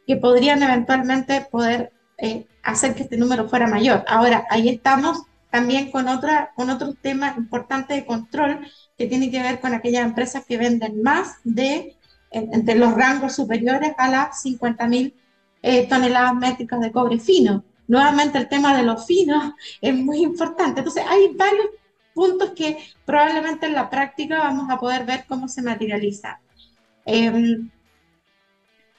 que 0.05 0.17
podrían 0.17 0.61
eventualmente 0.61 1.47
poder 1.49 1.93
eh, 2.17 2.45
hacer 2.61 2.93
que 2.93 3.03
este 3.03 3.17
número 3.17 3.49
fuera 3.49 3.65
mayor. 3.65 4.03
Ahora, 4.07 4.45
ahí 4.49 4.69
estamos 4.69 5.23
también 5.49 5.89
con, 5.89 6.07
otra, 6.07 6.51
con 6.55 6.69
otro 6.69 6.93
tema 6.93 7.33
importante 7.37 7.93
de 7.93 8.05
control 8.05 8.67
que 8.97 9.07
tiene 9.07 9.31
que 9.31 9.41
ver 9.41 9.59
con 9.59 9.73
aquellas 9.73 10.05
empresas 10.05 10.45
que 10.45 10.57
venden 10.57 11.01
más 11.01 11.37
de 11.43 11.97
entre 12.29 12.75
los 12.75 12.93
rangos 12.93 13.35
superiores 13.35 13.93
a 13.97 14.09
las 14.09 14.45
50.000 14.45 15.13
eh, 15.63 15.87
toneladas 15.87 16.35
métricas 16.35 16.79
de 16.79 16.91
cobre 16.91 17.19
fino. 17.19 17.63
Nuevamente 17.87 18.37
el 18.37 18.47
tema 18.47 18.75
de 18.75 18.83
los 18.83 19.05
finos 19.05 19.53
es 19.81 19.95
muy 19.95 20.23
importante. 20.23 20.79
Entonces 20.79 21.03
hay 21.07 21.33
varios 21.35 21.67
puntos 22.13 22.51
que 22.51 22.77
probablemente 23.05 23.65
en 23.65 23.73
la 23.73 23.89
práctica 23.89 24.39
vamos 24.39 24.69
a 24.69 24.79
poder 24.79 25.05
ver 25.05 25.25
cómo 25.27 25.47
se 25.47 25.61
materializa. 25.61 26.39
Em, 27.05 27.69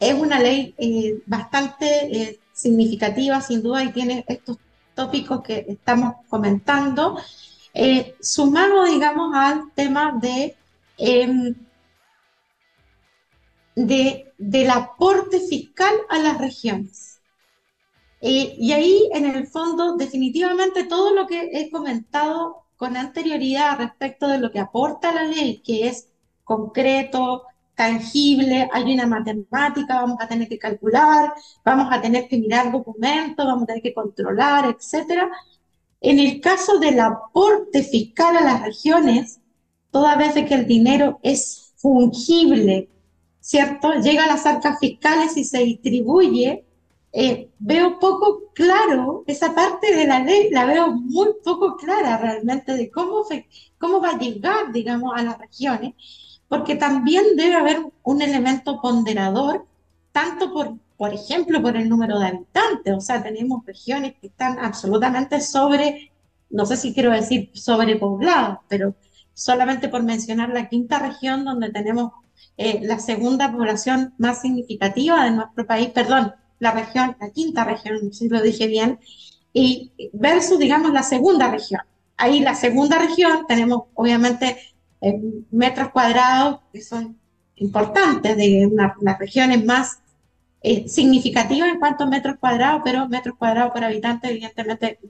es 0.02 0.14
una 0.14 0.40
ley 0.40 0.74
eh, 0.78 1.22
bastante 1.26 1.86
eh, 1.86 2.40
significativa, 2.52 3.40
sin 3.40 3.62
duda, 3.62 3.84
y 3.84 3.92
tiene 3.92 4.24
estos 4.26 4.58
tópicos 4.94 5.42
que 5.42 5.64
estamos 5.68 6.14
comentando, 6.28 7.18
eh, 7.72 8.16
sumado, 8.20 8.84
digamos, 8.84 9.32
al 9.34 9.70
tema 9.74 10.20
em, 10.98 11.54
de, 13.76 14.32
del 14.38 14.70
aporte 14.70 15.40
fiscal 15.40 15.94
a 16.08 16.18
las 16.18 16.38
regiones. 16.38 17.20
y 18.20 18.70
ahí, 18.72 19.08
en 19.12 19.24
el 19.26 19.46
fondo, 19.48 19.96
definitivamente 19.96 20.84
todo 20.84 21.12
lo 21.14 21.26
que 21.26 21.50
he 21.52 21.70
comentado 21.70 22.61
con 22.82 22.96
anterioridad 22.96 23.78
respecto 23.78 24.26
de 24.26 24.38
lo 24.38 24.50
que 24.50 24.58
aporta 24.58 25.14
la 25.14 25.22
ley, 25.22 25.62
que 25.64 25.86
es 25.86 26.08
concreto, 26.42 27.44
tangible, 27.76 28.68
hay 28.72 28.92
una 28.92 29.06
matemática, 29.06 30.00
vamos 30.00 30.18
a 30.20 30.26
tener 30.26 30.48
que 30.48 30.58
calcular, 30.58 31.32
vamos 31.64 31.86
a 31.92 32.02
tener 32.02 32.26
que 32.26 32.38
mirar 32.38 32.72
documentos, 32.72 33.46
vamos 33.46 33.62
a 33.62 33.66
tener 33.66 33.82
que 33.82 33.94
controlar, 33.94 34.64
etc. 34.64 35.30
En 36.00 36.18
el 36.18 36.40
caso 36.40 36.80
del 36.80 36.98
aporte 36.98 37.84
fiscal 37.84 38.36
a 38.36 38.40
las 38.42 38.62
regiones, 38.62 39.38
toda 39.92 40.16
vez 40.16 40.34
que 40.34 40.54
el 40.54 40.66
dinero 40.66 41.20
es 41.22 41.74
fungible, 41.76 42.90
¿cierto? 43.38 43.92
Llega 43.92 44.24
a 44.24 44.26
las 44.34 44.44
arcas 44.44 44.80
fiscales 44.80 45.36
y 45.36 45.44
se 45.44 45.58
distribuye 45.60 46.64
eh, 47.12 47.50
veo 47.58 47.98
poco 47.98 48.50
claro 48.54 49.24
esa 49.26 49.54
parte 49.54 49.94
de 49.94 50.06
la 50.06 50.20
ley, 50.20 50.48
la 50.50 50.64
veo 50.64 50.92
muy 50.92 51.28
poco 51.44 51.76
clara 51.76 52.16
realmente 52.16 52.72
de 52.74 52.90
cómo, 52.90 53.22
cómo 53.78 54.00
va 54.00 54.10
a 54.10 54.18
llegar, 54.18 54.72
digamos, 54.72 55.12
a 55.14 55.22
las 55.22 55.38
regiones, 55.38 55.94
porque 56.48 56.74
también 56.76 57.36
debe 57.36 57.54
haber 57.54 57.82
un 58.02 58.22
elemento 58.22 58.80
ponderador, 58.80 59.66
tanto 60.10 60.52
por, 60.52 60.78
por 60.96 61.12
ejemplo, 61.12 61.60
por 61.60 61.76
el 61.76 61.88
número 61.88 62.18
de 62.18 62.28
habitantes, 62.28 62.94
o 62.94 63.00
sea, 63.00 63.22
tenemos 63.22 63.64
regiones 63.66 64.14
que 64.18 64.28
están 64.28 64.58
absolutamente 64.58 65.40
sobre, 65.42 66.12
no 66.48 66.64
sé 66.64 66.76
si 66.78 66.94
quiero 66.94 67.10
decir 67.10 67.50
sobrepobladas, 67.54 68.58
pero 68.68 68.94
solamente 69.34 69.88
por 69.88 70.02
mencionar 70.02 70.48
la 70.50 70.68
quinta 70.68 70.98
región 70.98 71.44
donde 71.44 71.70
tenemos 71.70 72.12
eh, 72.56 72.80
la 72.82 72.98
segunda 72.98 73.50
población 73.52 74.14
más 74.18 74.40
significativa 74.42 75.24
de 75.24 75.30
nuestro 75.32 75.66
país, 75.66 75.88
perdón, 75.90 76.34
la 76.62 76.70
región, 76.70 77.16
la 77.20 77.30
quinta 77.30 77.64
región, 77.64 78.12
si 78.12 78.28
lo 78.28 78.40
dije 78.40 78.68
bien, 78.68 79.00
y 79.52 79.90
versus, 80.12 80.60
digamos, 80.60 80.92
la 80.92 81.02
segunda 81.02 81.50
región. 81.50 81.80
Ahí 82.16 82.38
la 82.38 82.54
segunda 82.54 82.98
región 82.98 83.46
tenemos, 83.48 83.84
obviamente, 83.94 84.58
metros 85.50 85.90
cuadrados 85.90 86.60
que 86.72 86.80
son 86.80 87.18
importantes, 87.56 88.36
de 88.36 88.68
una, 88.70 88.94
las 89.00 89.18
regiones 89.18 89.64
más 89.64 89.98
eh, 90.62 90.88
significativas 90.88 91.68
en 91.68 91.80
cuanto 91.80 92.04
a 92.04 92.06
metros 92.06 92.36
cuadrados, 92.38 92.82
pero 92.84 93.08
metros 93.08 93.36
cuadrados 93.36 93.72
por 93.72 93.82
habitante, 93.82 94.30
evidentemente, 94.30 95.00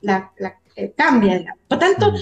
la, 0.00 0.32
eh, 0.74 0.94
cambia. 0.96 1.54
Por 1.68 1.78
tanto, 1.78 2.14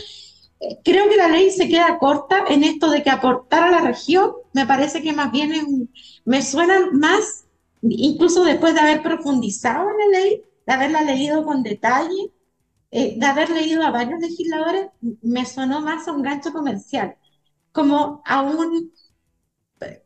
eh, 0.58 0.78
creo 0.82 1.08
que 1.08 1.16
la 1.16 1.28
ley 1.28 1.52
se 1.52 1.68
queda 1.68 1.98
corta 1.98 2.46
en 2.48 2.64
esto 2.64 2.90
de 2.90 3.04
que 3.04 3.10
aportar 3.10 3.62
a 3.62 3.70
la 3.70 3.80
región, 3.80 4.32
me 4.52 4.66
parece 4.66 5.02
que 5.02 5.12
más 5.12 5.30
bien 5.30 5.52
es 5.52 5.64
me 6.24 6.42
suena 6.42 6.88
más, 6.92 7.44
incluso 7.82 8.44
después 8.44 8.74
de 8.74 8.80
haber 8.80 9.02
profundizado 9.02 9.88
en 9.90 9.98
la 9.98 10.18
ley, 10.18 10.42
de 10.66 10.72
haberla 10.72 11.02
leído 11.02 11.44
con 11.44 11.62
detalle, 11.62 12.32
de 12.90 13.26
haber 13.26 13.50
leído 13.50 13.82
a 13.82 13.90
varios 13.90 14.20
legisladores, 14.20 14.88
me 15.22 15.46
sonó 15.46 15.80
más 15.80 16.06
a 16.08 16.12
un 16.12 16.22
gancho 16.22 16.52
comercial, 16.52 17.16
como 17.72 18.22
a 18.26 18.42
un 18.42 18.92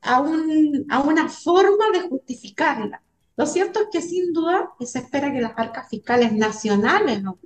a, 0.03 0.21
un, 0.21 0.87
a 0.89 1.01
una 1.01 1.29
forma 1.29 1.91
de 1.93 2.09
justificarla. 2.09 3.03
Lo 3.37 3.47
cierto 3.47 3.81
es 3.81 3.89
que 3.93 4.01
sin 4.01 4.33
duda 4.33 4.71
se 4.81 5.01
espera 5.01 5.33
que 5.33 5.41
las 5.41 5.53
arcas 5.57 5.89
fiscales 5.91 6.33
nacionales 6.33 7.23
no 7.23 7.39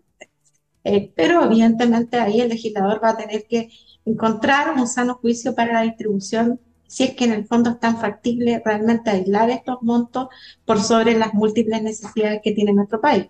eh, 0.84 1.12
pero 1.14 1.44
evidentemente 1.44 2.18
ahí 2.18 2.40
el 2.40 2.48
legislador 2.48 3.02
va 3.04 3.10
a 3.10 3.16
tener 3.16 3.46
que 3.46 3.70
encontrar 4.04 4.74
un 4.78 4.86
sano 4.86 5.14
juicio 5.16 5.54
para 5.54 5.74
la 5.74 5.82
distribución, 5.82 6.58
si 6.90 7.04
es 7.04 7.14
que 7.14 7.24
en 7.24 7.32
el 7.32 7.44
fondo 7.44 7.70
es 7.70 7.78
tan 7.78 7.98
factible 7.98 8.60
realmente 8.64 9.10
aislar 9.10 9.48
estos 9.48 9.80
montos 9.80 10.26
por 10.64 10.80
sobre 10.80 11.16
las 11.16 11.34
múltiples 11.34 11.80
necesidades 11.82 12.40
que 12.42 12.50
tiene 12.50 12.72
nuestro 12.72 13.00
país. 13.00 13.26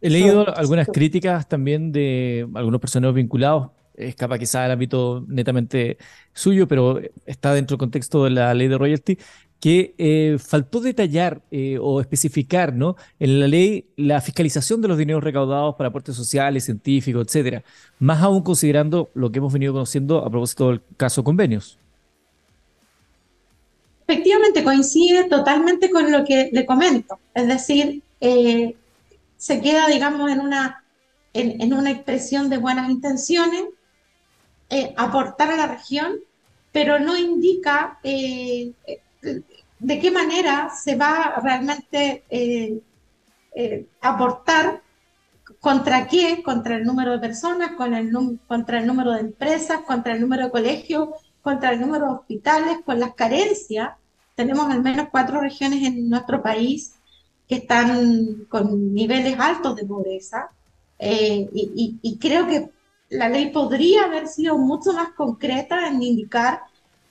He 0.00 0.10
leído 0.10 0.56
algunas 0.56 0.86
críticas 0.86 1.48
también 1.48 1.90
de 1.90 2.48
algunos 2.54 2.80
personeros 2.80 3.16
vinculados 3.16 3.70
escapa 3.96 4.38
quizá 4.38 4.62
del 4.62 4.70
ámbito 4.70 5.24
netamente 5.28 5.98
suyo, 6.32 6.66
pero 6.68 7.00
está 7.26 7.52
dentro 7.52 7.74
del 7.74 7.80
contexto 7.80 8.24
de 8.24 8.30
la 8.30 8.54
ley 8.54 8.68
de 8.68 8.78
royalty, 8.78 9.18
que 9.58 9.94
eh, 9.98 10.38
faltó 10.38 10.80
detallar 10.80 11.42
eh, 11.50 11.78
o 11.80 12.00
especificar 12.00 12.72
¿no? 12.72 12.96
en 13.18 13.40
la 13.40 13.48
ley 13.48 13.88
la 13.96 14.20
fiscalización 14.22 14.80
de 14.80 14.88
los 14.88 14.96
dineros 14.96 15.22
recaudados 15.22 15.74
para 15.74 15.88
aportes 15.88 16.16
sociales, 16.16 16.64
científicos, 16.64 17.26
etcétera, 17.26 17.62
más 17.98 18.22
aún 18.22 18.42
considerando 18.42 19.10
lo 19.14 19.30
que 19.30 19.38
hemos 19.38 19.52
venido 19.52 19.74
conociendo 19.74 20.24
a 20.24 20.30
propósito 20.30 20.68
del 20.68 20.80
caso 20.96 21.24
convenios. 21.24 21.79
Efectivamente, 24.10 24.64
coincide 24.64 25.28
totalmente 25.28 25.88
con 25.88 26.10
lo 26.10 26.24
que 26.24 26.50
le 26.52 26.66
comento, 26.66 27.20
es 27.32 27.46
decir, 27.46 28.02
eh, 28.20 28.74
se 29.36 29.60
queda, 29.60 29.86
digamos, 29.86 30.28
en 30.32 30.40
una, 30.40 30.84
en 31.32 31.72
una 31.72 31.92
expresión 31.92 32.50
de 32.50 32.58
buenas 32.58 32.90
intenciones, 32.90 33.66
eh, 34.68 34.92
aportar 34.96 35.52
a 35.52 35.56
la 35.56 35.68
región, 35.68 36.16
pero 36.72 36.98
no 36.98 37.16
indica 37.16 38.00
eh, 38.02 38.72
de 39.78 40.00
qué 40.00 40.10
manera 40.10 40.70
se 40.70 40.96
va 40.96 41.40
realmente 41.40 42.24
aportar 44.00 44.82
contra 45.60 46.08
qué, 46.08 46.42
contra 46.42 46.74
el 46.74 46.82
número 46.82 47.12
de 47.12 47.20
personas, 47.20 47.76
con 47.76 47.94
el 47.94 48.10
contra 48.48 48.80
el 48.80 48.88
número 48.88 49.12
de 49.12 49.20
empresas, 49.20 49.82
contra 49.86 50.14
el 50.14 50.20
número 50.20 50.46
de 50.46 50.50
colegios, 50.50 51.10
contra 51.42 51.70
el 51.70 51.80
número 51.80 52.06
de 52.06 52.12
hospitales, 52.14 52.78
con 52.84 52.98
las 52.98 53.14
carencias. 53.14 53.99
Tenemos 54.40 54.70
al 54.70 54.82
menos 54.82 55.08
cuatro 55.10 55.38
regiones 55.38 55.82
en 55.82 56.08
nuestro 56.08 56.42
país 56.42 56.94
que 57.46 57.56
están 57.56 58.46
con 58.48 58.94
niveles 58.94 59.38
altos 59.38 59.76
de 59.76 59.84
pobreza. 59.84 60.48
y, 60.98 62.18
creo 62.18 62.46
que 62.46 62.70
la 63.10 63.28
ley 63.28 63.50
podría 63.50 64.04
haber 64.04 64.28
sido 64.28 64.56
mucho 64.56 64.94
más 64.94 65.10
concreta 65.10 65.88
en 65.88 66.02
indicar 66.02 66.62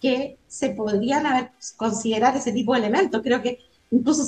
que 0.01 0.39
se 0.47 0.71
podrían 0.71 1.27
haber 1.27 1.51
considerado 1.77 2.39
ese 2.39 2.51
tipo 2.51 2.73
de 2.73 2.79
elementos. 2.79 3.21
Creo 3.21 3.43
que 3.43 3.59
incluso 3.91 4.23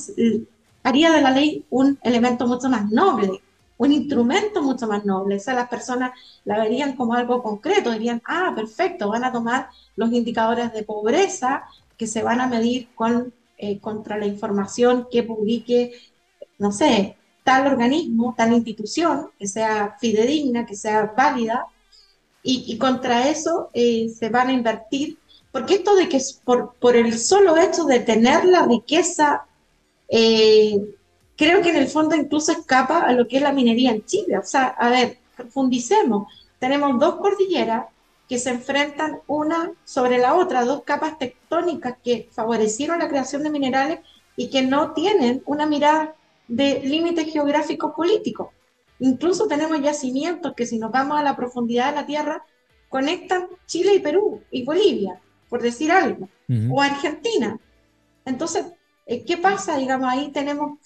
haría 0.83 1.11
de 1.11 1.21
la 1.21 1.31
ley 1.31 1.65
un 1.71 1.97
elemento 2.03 2.45
mucho 2.45 2.69
más 2.69 2.91
noble, 2.91 3.41
un 3.79 3.91
instrumento 3.93 4.61
mucho 4.61 4.85
más 4.85 5.05
noble. 5.05 5.37
O 5.37 5.39
sea, 5.39 5.55
las 5.55 5.69
personas 5.69 6.11
la 6.45 6.59
verían 6.59 6.95
como 6.95 7.15
algo 7.15 7.41
concreto, 7.41 7.89
dirían, 7.89 8.21
ah, 8.25 8.53
perfecto, 8.55 9.09
van 9.09 9.23
a 9.23 9.31
tomar 9.31 9.69
los 9.95 10.13
indicadores 10.13 10.71
de 10.71 10.83
pobreza 10.83 11.63
que 12.01 12.07
se 12.07 12.23
van 12.23 12.41
a 12.41 12.47
medir 12.47 12.87
con, 12.95 13.31
eh, 13.59 13.77
contra 13.79 14.17
la 14.17 14.25
información 14.25 15.07
que 15.11 15.21
publique, 15.21 15.93
no 16.57 16.71
sé, 16.71 17.15
tal 17.43 17.67
organismo, 17.67 18.33
tal 18.35 18.53
institución, 18.53 19.29
que 19.37 19.45
sea 19.45 19.97
fidedigna, 20.01 20.65
que 20.65 20.75
sea 20.75 21.13
válida, 21.15 21.67
y, 22.41 22.75
contra 22.79 23.29
eso 23.29 23.69
eh, 23.75 24.09
se 24.09 24.29
van 24.29 24.47
a 24.49 24.53
invertir, 24.53 25.19
porque 25.51 25.75
esto 25.75 25.95
de 25.95 26.09
que 26.09 26.19
por, 26.43 26.73
por 26.79 26.95
el 26.95 27.19
solo 27.19 27.55
hecho 27.55 27.83
de 27.83 27.99
tener 27.99 28.45
la 28.45 28.65
riqueza, 28.65 29.45
eh, 30.09 30.95
creo 31.37 31.61
que 31.61 31.69
en 31.69 31.75
el 31.75 31.87
fondo 31.87 32.15
incluso 32.15 32.51
escapa 32.51 33.01
a 33.01 33.13
lo 33.13 33.27
que 33.27 33.37
es 33.37 33.43
la 33.43 33.53
minería 33.53 33.91
en 33.91 34.03
Chile. 34.05 34.39
O 34.39 34.43
sea, 34.43 34.69
a 34.69 34.89
ver, 34.89 35.19
profundicemos. 35.37 36.33
Tenemos 36.57 36.99
dos 36.99 37.17
cordilleras 37.17 37.85
que 38.31 38.39
se 38.39 38.49
enfrentan 38.49 39.19
una 39.27 39.73
sobre 39.83 40.17
la 40.17 40.35
otra, 40.35 40.63
dos 40.63 40.83
capas 40.85 41.19
tectónicas 41.19 41.97
que 42.01 42.29
favorecieron 42.31 42.99
la 42.99 43.09
creación 43.09 43.43
de 43.43 43.49
minerales 43.49 43.99
y 44.37 44.49
que 44.49 44.61
no 44.61 44.93
tienen 44.93 45.43
una 45.45 45.65
mirada 45.65 46.15
de 46.47 46.79
límites 46.79 47.29
geográficos 47.29 47.93
políticos. 47.93 48.47
Incluso 48.99 49.47
tenemos 49.47 49.81
yacimientos 49.81 50.53
que 50.55 50.65
si 50.65 50.79
nos 50.79 50.93
vamos 50.93 51.19
a 51.19 51.23
la 51.23 51.35
profundidad 51.35 51.89
de 51.89 51.95
la 51.97 52.05
Tierra, 52.05 52.45
conectan 52.87 53.47
Chile 53.65 53.95
y 53.95 53.99
Perú 53.99 54.41
y 54.49 54.63
Bolivia, 54.63 55.19
por 55.49 55.61
decir 55.61 55.91
algo, 55.91 56.29
o 56.69 56.81
Argentina. 56.81 57.59
Entonces, 58.23 58.65
eh, 59.07 59.25
¿qué 59.25 59.35
pasa? 59.35 59.75
Digamos, 59.75 60.07
ahí 60.09 60.31
tenemos 60.31 60.79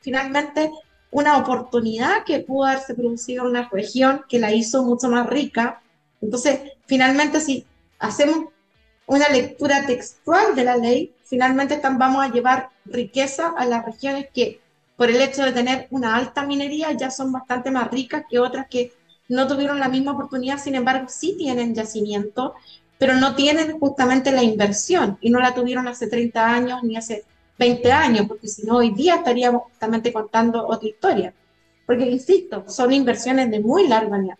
finalmente 0.00 0.72
una 1.12 1.38
oportunidad 1.38 2.24
que 2.24 2.40
pudo 2.40 2.64
haberse 2.64 2.96
producido 2.96 3.44
en 3.44 3.50
una 3.50 3.68
región 3.68 4.24
que 4.28 4.40
la 4.40 4.52
hizo 4.52 4.82
mucho 4.82 5.08
más 5.08 5.28
rica. 5.30 5.80
Entonces, 6.20 6.60
finalmente, 6.90 7.40
si 7.40 7.64
hacemos 8.00 8.46
una 9.06 9.28
lectura 9.28 9.86
textual 9.86 10.56
de 10.56 10.64
la 10.64 10.76
ley, 10.76 11.14
finalmente 11.24 11.80
vamos 11.80 12.24
a 12.24 12.32
llevar 12.32 12.70
riqueza 12.84 13.54
a 13.56 13.64
las 13.64 13.84
regiones 13.86 14.26
que 14.34 14.60
por 14.96 15.08
el 15.08 15.20
hecho 15.20 15.44
de 15.44 15.52
tener 15.52 15.86
una 15.90 16.16
alta 16.16 16.42
minería, 16.44 16.90
ya 16.90 17.12
son 17.12 17.30
bastante 17.30 17.70
más 17.70 17.88
ricas 17.92 18.24
que 18.28 18.40
otras 18.40 18.66
que 18.68 18.92
no 19.28 19.46
tuvieron 19.46 19.78
la 19.78 19.88
misma 19.88 20.12
oportunidad, 20.12 20.58
sin 20.58 20.74
embargo, 20.74 21.06
sí 21.08 21.36
tienen 21.38 21.76
yacimiento, 21.76 22.54
pero 22.98 23.14
no 23.14 23.36
tienen 23.36 23.78
justamente 23.78 24.32
la 24.32 24.42
inversión 24.42 25.16
y 25.20 25.30
no 25.30 25.38
la 25.38 25.54
tuvieron 25.54 25.86
hace 25.86 26.08
30 26.08 26.44
años 26.44 26.82
ni 26.82 26.96
hace 26.96 27.22
20 27.56 27.92
años, 27.92 28.26
porque 28.26 28.48
si 28.48 28.66
no, 28.66 28.78
hoy 28.78 28.90
día 28.90 29.14
estaríamos 29.14 29.62
justamente 29.62 30.12
contando 30.12 30.66
otra 30.66 30.88
historia. 30.88 31.32
Porque, 31.86 32.10
insisto, 32.10 32.64
son 32.68 32.92
inversiones 32.92 33.48
de 33.48 33.60
muy 33.60 33.86
largo 33.86 34.14
año. 34.14 34.36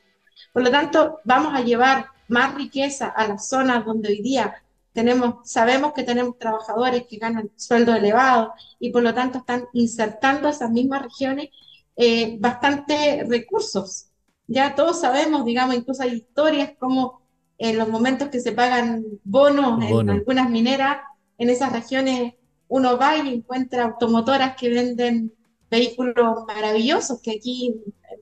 Por 0.53 0.65
lo 0.65 0.71
tanto, 0.71 1.21
vamos 1.25 1.55
a 1.55 1.61
llevar 1.61 2.07
más 2.31 2.55
riqueza 2.55 3.09
a 3.09 3.29
las 3.29 3.49
zonas 3.49 3.85
donde 3.85 4.09
hoy 4.09 4.23
día 4.23 4.55
tenemos, 4.93 5.51
sabemos 5.51 5.93
que 5.93 6.03
tenemos 6.03 6.39
trabajadores 6.39 7.07
que 7.09 7.19
ganan 7.19 7.51
sueldo 7.57 7.95
elevado 7.95 8.53
y 8.79 8.91
por 8.91 9.03
lo 9.03 9.15
tanto 9.15 9.39
están 9.39 9.67
insertando 9.73 10.49
a 10.49 10.51
esas 10.51 10.71
mismas 10.71 11.03
regiones 11.03 11.51
eh, 11.97 12.37
bastante 12.41 13.25
recursos. 13.29 14.07
Ya 14.47 14.75
todos 14.75 15.01
sabemos, 15.01 15.45
digamos, 15.45 15.77
incluso 15.77 16.03
hay 16.03 16.15
historias 16.15 16.73
como 16.79 17.21
en 17.59 17.79
los 17.79 17.89
momentos 17.89 18.29
que 18.29 18.41
se 18.41 18.53
pagan 18.53 19.05
bonos 19.23 19.83
en 19.85 20.11
algunas 20.11 20.49
mineras, 20.49 20.99
en 21.39 21.51
esas 21.51 21.73
regiones 21.73 22.35
uno 22.69 22.97
va 22.97 23.17
y 23.19 23.35
encuentra 23.35 23.85
automotoras 23.85 24.57
que 24.57 24.71
venden 24.71 25.33
vehículos 25.71 26.45
maravillosos 26.47 27.21
que 27.21 27.33
aquí 27.33 27.75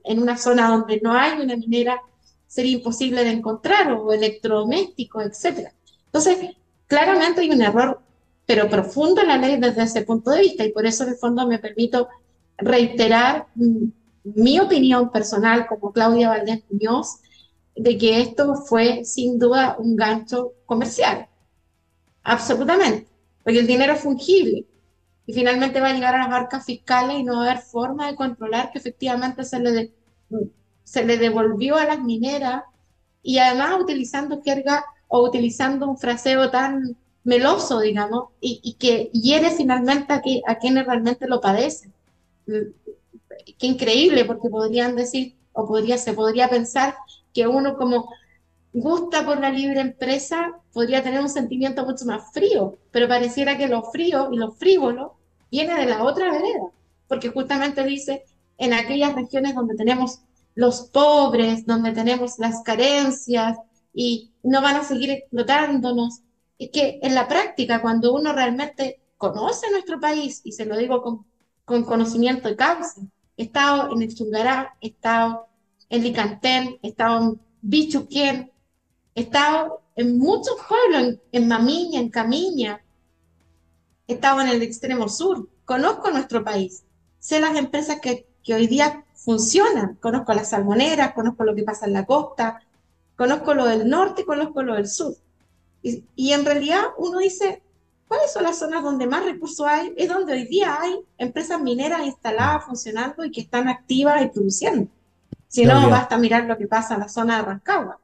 en 0.03 0.21
una 0.21 0.37
zona 0.37 0.69
donde 0.69 0.99
no 1.01 1.13
hay 1.13 1.39
una 1.39 1.55
minera 1.55 2.01
sería 2.49 2.77
imposible 2.77 3.23
de 3.23 3.29
encontrar 3.29 3.91
o 3.93 4.11
electrodomésticos, 4.11 5.23
etcétera. 5.23 5.71
Entonces, 6.07 6.57
claramente 6.87 7.41
hay 7.41 7.51
un 7.51 7.61
error, 7.61 8.01
pero 8.47 8.67
profundo 8.67 9.21
en 9.21 9.27
la 9.27 9.37
ley 9.37 9.57
desde 9.57 9.83
ese 9.83 10.01
punto 10.01 10.31
de 10.31 10.41
vista 10.41 10.65
y 10.65 10.71
por 10.71 10.85
eso 10.87 11.03
en 11.03 11.11
el 11.11 11.15
fondo 11.15 11.47
me 11.47 11.59
permito 11.59 12.09
reiterar 12.57 13.45
mi 14.23 14.59
opinión 14.59 15.11
personal 15.11 15.67
como 15.67 15.93
Claudia 15.93 16.29
Valdés 16.29 16.63
Muñoz 16.71 17.19
de 17.75 17.97
que 17.99 18.19
esto 18.19 18.55
fue 18.55 19.05
sin 19.05 19.37
duda 19.37 19.75
un 19.77 19.95
gancho 19.95 20.53
comercial. 20.65 21.27
Absolutamente. 22.23 23.07
Porque 23.43 23.59
el 23.59 23.67
dinero 23.67 23.93
es 23.93 24.01
fungible 24.01 24.65
y 25.27 25.33
finalmente 25.33 25.79
va 25.79 25.89
a 25.89 25.93
llegar 25.93 26.15
a 26.15 26.27
las 26.27 26.33
arcas 26.33 26.65
fiscales 26.65 27.19
y 27.19 27.23
no 27.23 27.35
va 27.35 27.45
a 27.45 27.51
haber 27.51 27.63
forma 27.63 28.07
de 28.07 28.15
controlar 28.15 28.71
que 28.71 28.79
efectivamente 28.79 29.43
se 29.43 29.59
le, 29.59 29.93
se 30.89 31.05
le 31.05 31.17
devolvió 31.17 31.75
a 31.75 31.85
las 31.85 32.01
mineras 32.01 32.63
y 33.21 33.37
además 33.37 33.79
utilizando 33.79 34.41
jerga 34.41 34.83
o 35.07 35.23
utilizando 35.23 35.87
un 35.87 35.99
fraseo 35.99 36.49
tan 36.49 36.97
meloso, 37.23 37.79
digamos, 37.79 38.29
y, 38.41 38.73
que 38.79 39.11
hiere 39.13 39.51
finalmente 39.51 40.11
a, 40.13 40.21
que, 40.21 40.41
a 40.47 40.55
quienes 40.55 40.87
realmente 40.87 41.27
lo 41.27 41.41
padecen. 41.41 41.93
Mm, 42.47 42.71
qué 43.59 43.67
increíble, 43.67 44.25
porque 44.25 44.49
podrían 44.49 44.95
decir, 44.95 45.35
o 45.53 45.67
podría, 45.67 45.99
se 45.99 46.13
podría 46.13 46.49
pensar 46.49 46.95
que 47.35 47.47
uno 47.47 47.77
como 47.77 48.09
gusta 48.73 49.23
por 49.23 49.39
la 49.39 49.51
libre 49.51 49.81
empresa 49.81 50.53
podría 50.73 51.03
tener 51.03 51.21
un 51.21 51.29
sentimiento 51.29 51.85
mucho 51.85 52.05
más 52.05 52.33
frío, 52.33 52.79
pero 52.89 53.07
pareciera 53.07 53.59
que 53.59 53.67
lo 53.67 53.83
frío 53.83 54.29
y 54.31 54.37
lo 54.37 54.53
frívolo 54.53 55.17
viene 55.51 55.75
de 55.75 55.85
la 55.85 56.03
otra 56.03 56.31
vereda, 56.31 56.71
porque 57.07 57.29
justamente 57.29 57.83
dice 57.83 58.23
en 58.57 58.73
aquellas 58.73 59.13
regiones 59.13 59.53
donde 59.53 59.75
tenemos 59.75 60.21
los 60.59 60.81
pobres, 60.89 61.65
donde 61.65 61.93
tenemos 61.93 62.37
las 62.37 62.61
carencias 62.63 63.57
y 63.93 64.33
no 64.43 64.61
van 64.61 64.75
a 64.75 64.83
seguir 64.83 65.09
explotándonos. 65.09 66.19
Es 66.57 66.69
que 66.71 66.99
en 67.01 67.15
la 67.15 67.29
práctica, 67.29 67.81
cuando 67.81 68.13
uno 68.13 68.33
realmente 68.33 68.99
conoce 69.15 69.71
nuestro 69.71 70.01
país, 70.01 70.41
y 70.43 70.51
se 70.51 70.65
lo 70.65 70.75
digo 70.75 71.01
con, 71.01 71.25
con 71.63 71.85
conocimiento 71.85 72.49
de 72.49 72.57
causa, 72.57 72.99
he 73.37 73.43
estado 73.43 73.93
en 73.93 74.01
el 74.01 74.13
Chungará, 74.13 74.75
he 74.81 74.87
estado 74.87 75.47
en 75.87 76.03
Licantén, 76.03 76.77
he 76.81 76.89
estado 76.89 77.23
en 77.23 77.41
Bichuquén, 77.61 78.51
he 79.15 79.21
estado 79.21 79.81
en 79.95 80.17
muchos 80.17 80.55
pueblos, 80.67 81.19
en, 81.31 81.47
Mamiña, 81.47 82.01
en 82.01 82.09
Camiña, 82.09 82.81
he 84.09 84.15
estado 84.15 84.41
en 84.41 84.49
el 84.49 84.61
extremo 84.61 85.07
sur, 85.07 85.47
conozco 85.63 86.11
nuestro 86.11 86.43
país, 86.43 86.83
sé 87.17 87.39
las 87.39 87.55
empresas 87.55 88.01
que, 88.01 88.27
que 88.43 88.55
hoy 88.55 88.67
día 88.67 89.05
funcionan, 89.29 89.93
conozco 90.01 90.33
las 90.33 90.49
salmoneras, 90.49 91.13
conozco 91.13 91.43
lo 91.43 91.53
que 91.53 91.61
pasa 91.61 91.85
en 91.85 91.93
la 91.93 92.07
costa, 92.07 92.63
conozco 93.15 93.53
lo 93.53 93.65
del 93.65 93.87
norte 93.87 94.23
y 94.23 94.25
conozco 94.25 94.63
lo 94.63 94.73
del 94.73 94.87
sur. 94.87 95.13
Y, 95.83 96.03
y, 96.15 96.33
en 96.33 96.43
realidad 96.43 96.81
uno 96.97 97.19
dice, 97.19 97.61
¿cuáles 98.07 98.33
son 98.33 98.41
las 98.41 98.57
zonas 98.57 98.83
donde 98.83 99.05
más 99.05 99.23
recursos 99.23 99.67
hay? 99.67 99.93
Es 99.97 100.09
donde 100.09 100.33
hoy 100.33 100.45
día 100.47 100.81
hay 100.81 100.99
empresas 101.19 101.61
mineras 101.61 102.01
instaladas, 102.07 102.65
funcionando 102.65 103.23
y 103.23 103.29
que 103.29 103.41
están 103.41 103.69
activas 103.69 104.19
y 104.23 104.29
produciendo. 104.29 104.89
Si 105.47 105.63
no, 105.63 105.91
basta 105.91 106.17
mirar 106.17 106.45
lo 106.45 106.57
que 106.57 106.65
pasa 106.65 106.95
en 106.95 107.01
la 107.01 107.07
zona 107.07 107.37
de 107.37 107.43
Rancagua. 107.43 107.99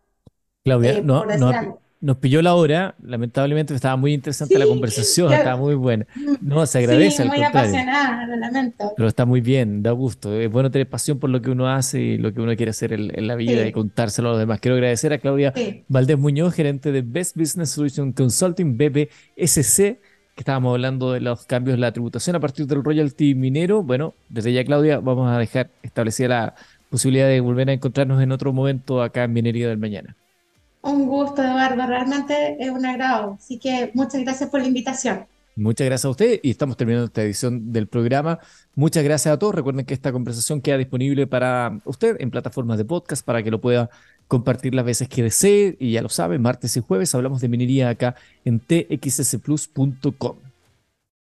Claudia, 0.64 0.92
eh, 0.92 1.02
no, 1.02 1.26
no, 1.26 1.80
nos 2.06 2.18
pilló 2.18 2.44
la 2.44 2.54
hora, 2.54 2.94
lamentablemente 3.02 3.74
estaba 3.74 3.96
muy 3.96 4.14
interesante 4.14 4.60
la 4.60 4.68
conversación, 4.68 5.34
estaba 5.34 5.58
muy 5.58 5.74
buena. 5.74 6.06
No, 6.40 6.64
se 6.68 6.78
agradece. 6.78 7.24
Sí, 7.24 7.28
muy 7.28 7.42
apasionada, 7.42 8.28
lo 8.28 8.36
lamento. 8.36 8.94
Pero 8.96 9.10
está 9.10 9.26
muy 9.26 9.42
bien, 9.42 9.82
da 9.82 9.90
gusto. 9.90 10.40
Es 10.40 10.52
bueno 10.52 10.70
tener 10.70 10.88
pasión 10.88 11.18
por 11.18 11.32
lo 11.32 11.42
que 11.42 11.50
uno 11.50 11.68
hace 11.68 12.00
y 12.00 12.18
lo 12.20 12.32
que 12.32 12.42
uno 12.42 12.56
quiere 12.56 12.70
hacer 12.70 12.94
en, 12.94 13.26
la 13.26 13.34
vida 13.34 13.66
y 13.66 13.72
contárselo 13.72 14.30
a 14.30 14.32
los 14.34 14.40
demás. 14.40 14.60
Quiero 14.60 14.76
agradecer 14.76 15.14
a 15.14 15.18
Claudia 15.18 15.52
Valdés 15.88 16.20
Muñoz, 16.20 16.54
gerente 16.54 16.92
de 16.92 17.02
Best 17.02 17.36
Business 17.36 17.72
Solution 17.72 18.12
Consulting, 18.12 18.78
BBSC, 18.78 19.78
que 19.78 19.98
estábamos 20.38 20.74
hablando 20.74 21.12
de 21.12 21.22
los 21.22 21.48
cambios 21.48 21.74
en 21.74 21.82
la 21.82 21.92
tributación 21.92 22.36
a 22.36 22.40
partir 22.40 22.68
del 22.68 22.84
royalty 22.84 23.34
minero. 23.34 23.82
Bueno, 23.82 24.14
desde 24.30 24.54
ya, 24.54 24.64
Claudia, 24.64 25.00
vamos 25.00 25.32
a 25.32 25.40
dejar 25.40 25.72
establecida 25.82 26.28
la 26.28 26.56
posibilidad 26.92 27.28
de 27.28 27.40
volver 27.40 27.68
a 27.72 27.74
encontrarnos 27.74 28.22
en 28.22 28.32
otro 28.32 28.54
momento 28.54 29.02
acá 29.02 29.24
en 29.24 29.34
Minería 29.34 29.68
del 29.70 29.80
Mañana. 29.80 30.16
Un 30.86 31.08
gusto, 31.08 31.42
Eduardo, 31.42 31.88
realmente 31.88 32.58
es 32.64 32.70
un 32.70 32.86
agrado. 32.86 33.38
Así 33.40 33.58
que 33.58 33.90
muchas 33.96 34.22
gracias 34.22 34.52
por 34.52 34.62
la 34.62 34.68
invitación. 34.68 35.26
Muchas 35.56 35.86
gracias 35.86 36.06
a 36.06 36.10
usted 36.10 36.40
y 36.44 36.52
estamos 36.52 36.78
terminando 36.78 37.08
esta 37.08 37.24
edición 37.24 37.72
del 37.74 37.88
programa. 37.88 38.38
Muchas 38.76 39.04
gracias 39.04 39.34
a 39.34 39.40
todos. 39.40 39.56
Recuerden 39.56 39.86
que 39.86 39.96
esta 39.96 40.12
conversación 40.12 40.62
queda 40.62 40.78
disponible 40.78 41.26
para 41.26 41.80
usted 41.86 42.18
en 42.20 42.30
plataformas 42.30 42.78
de 42.78 42.86
podcast 42.86 43.26
para 43.26 43.42
que 43.42 43.50
lo 43.50 43.60
pueda 43.60 43.90
compartir 44.28 44.76
las 44.76 44.86
veces 44.86 45.10
que 45.10 45.24
desee. 45.24 45.76
Y 45.80 45.94
ya 45.94 46.04
lo 46.04 46.10
sabe, 46.10 46.38
martes 46.38 46.78
y 46.78 46.82
jueves 46.82 47.16
hablamos 47.16 47.42
de 47.42 47.48
minería 47.48 47.90
acá 47.90 48.16
en 48.44 48.60
txsplus.com. 48.60 50.45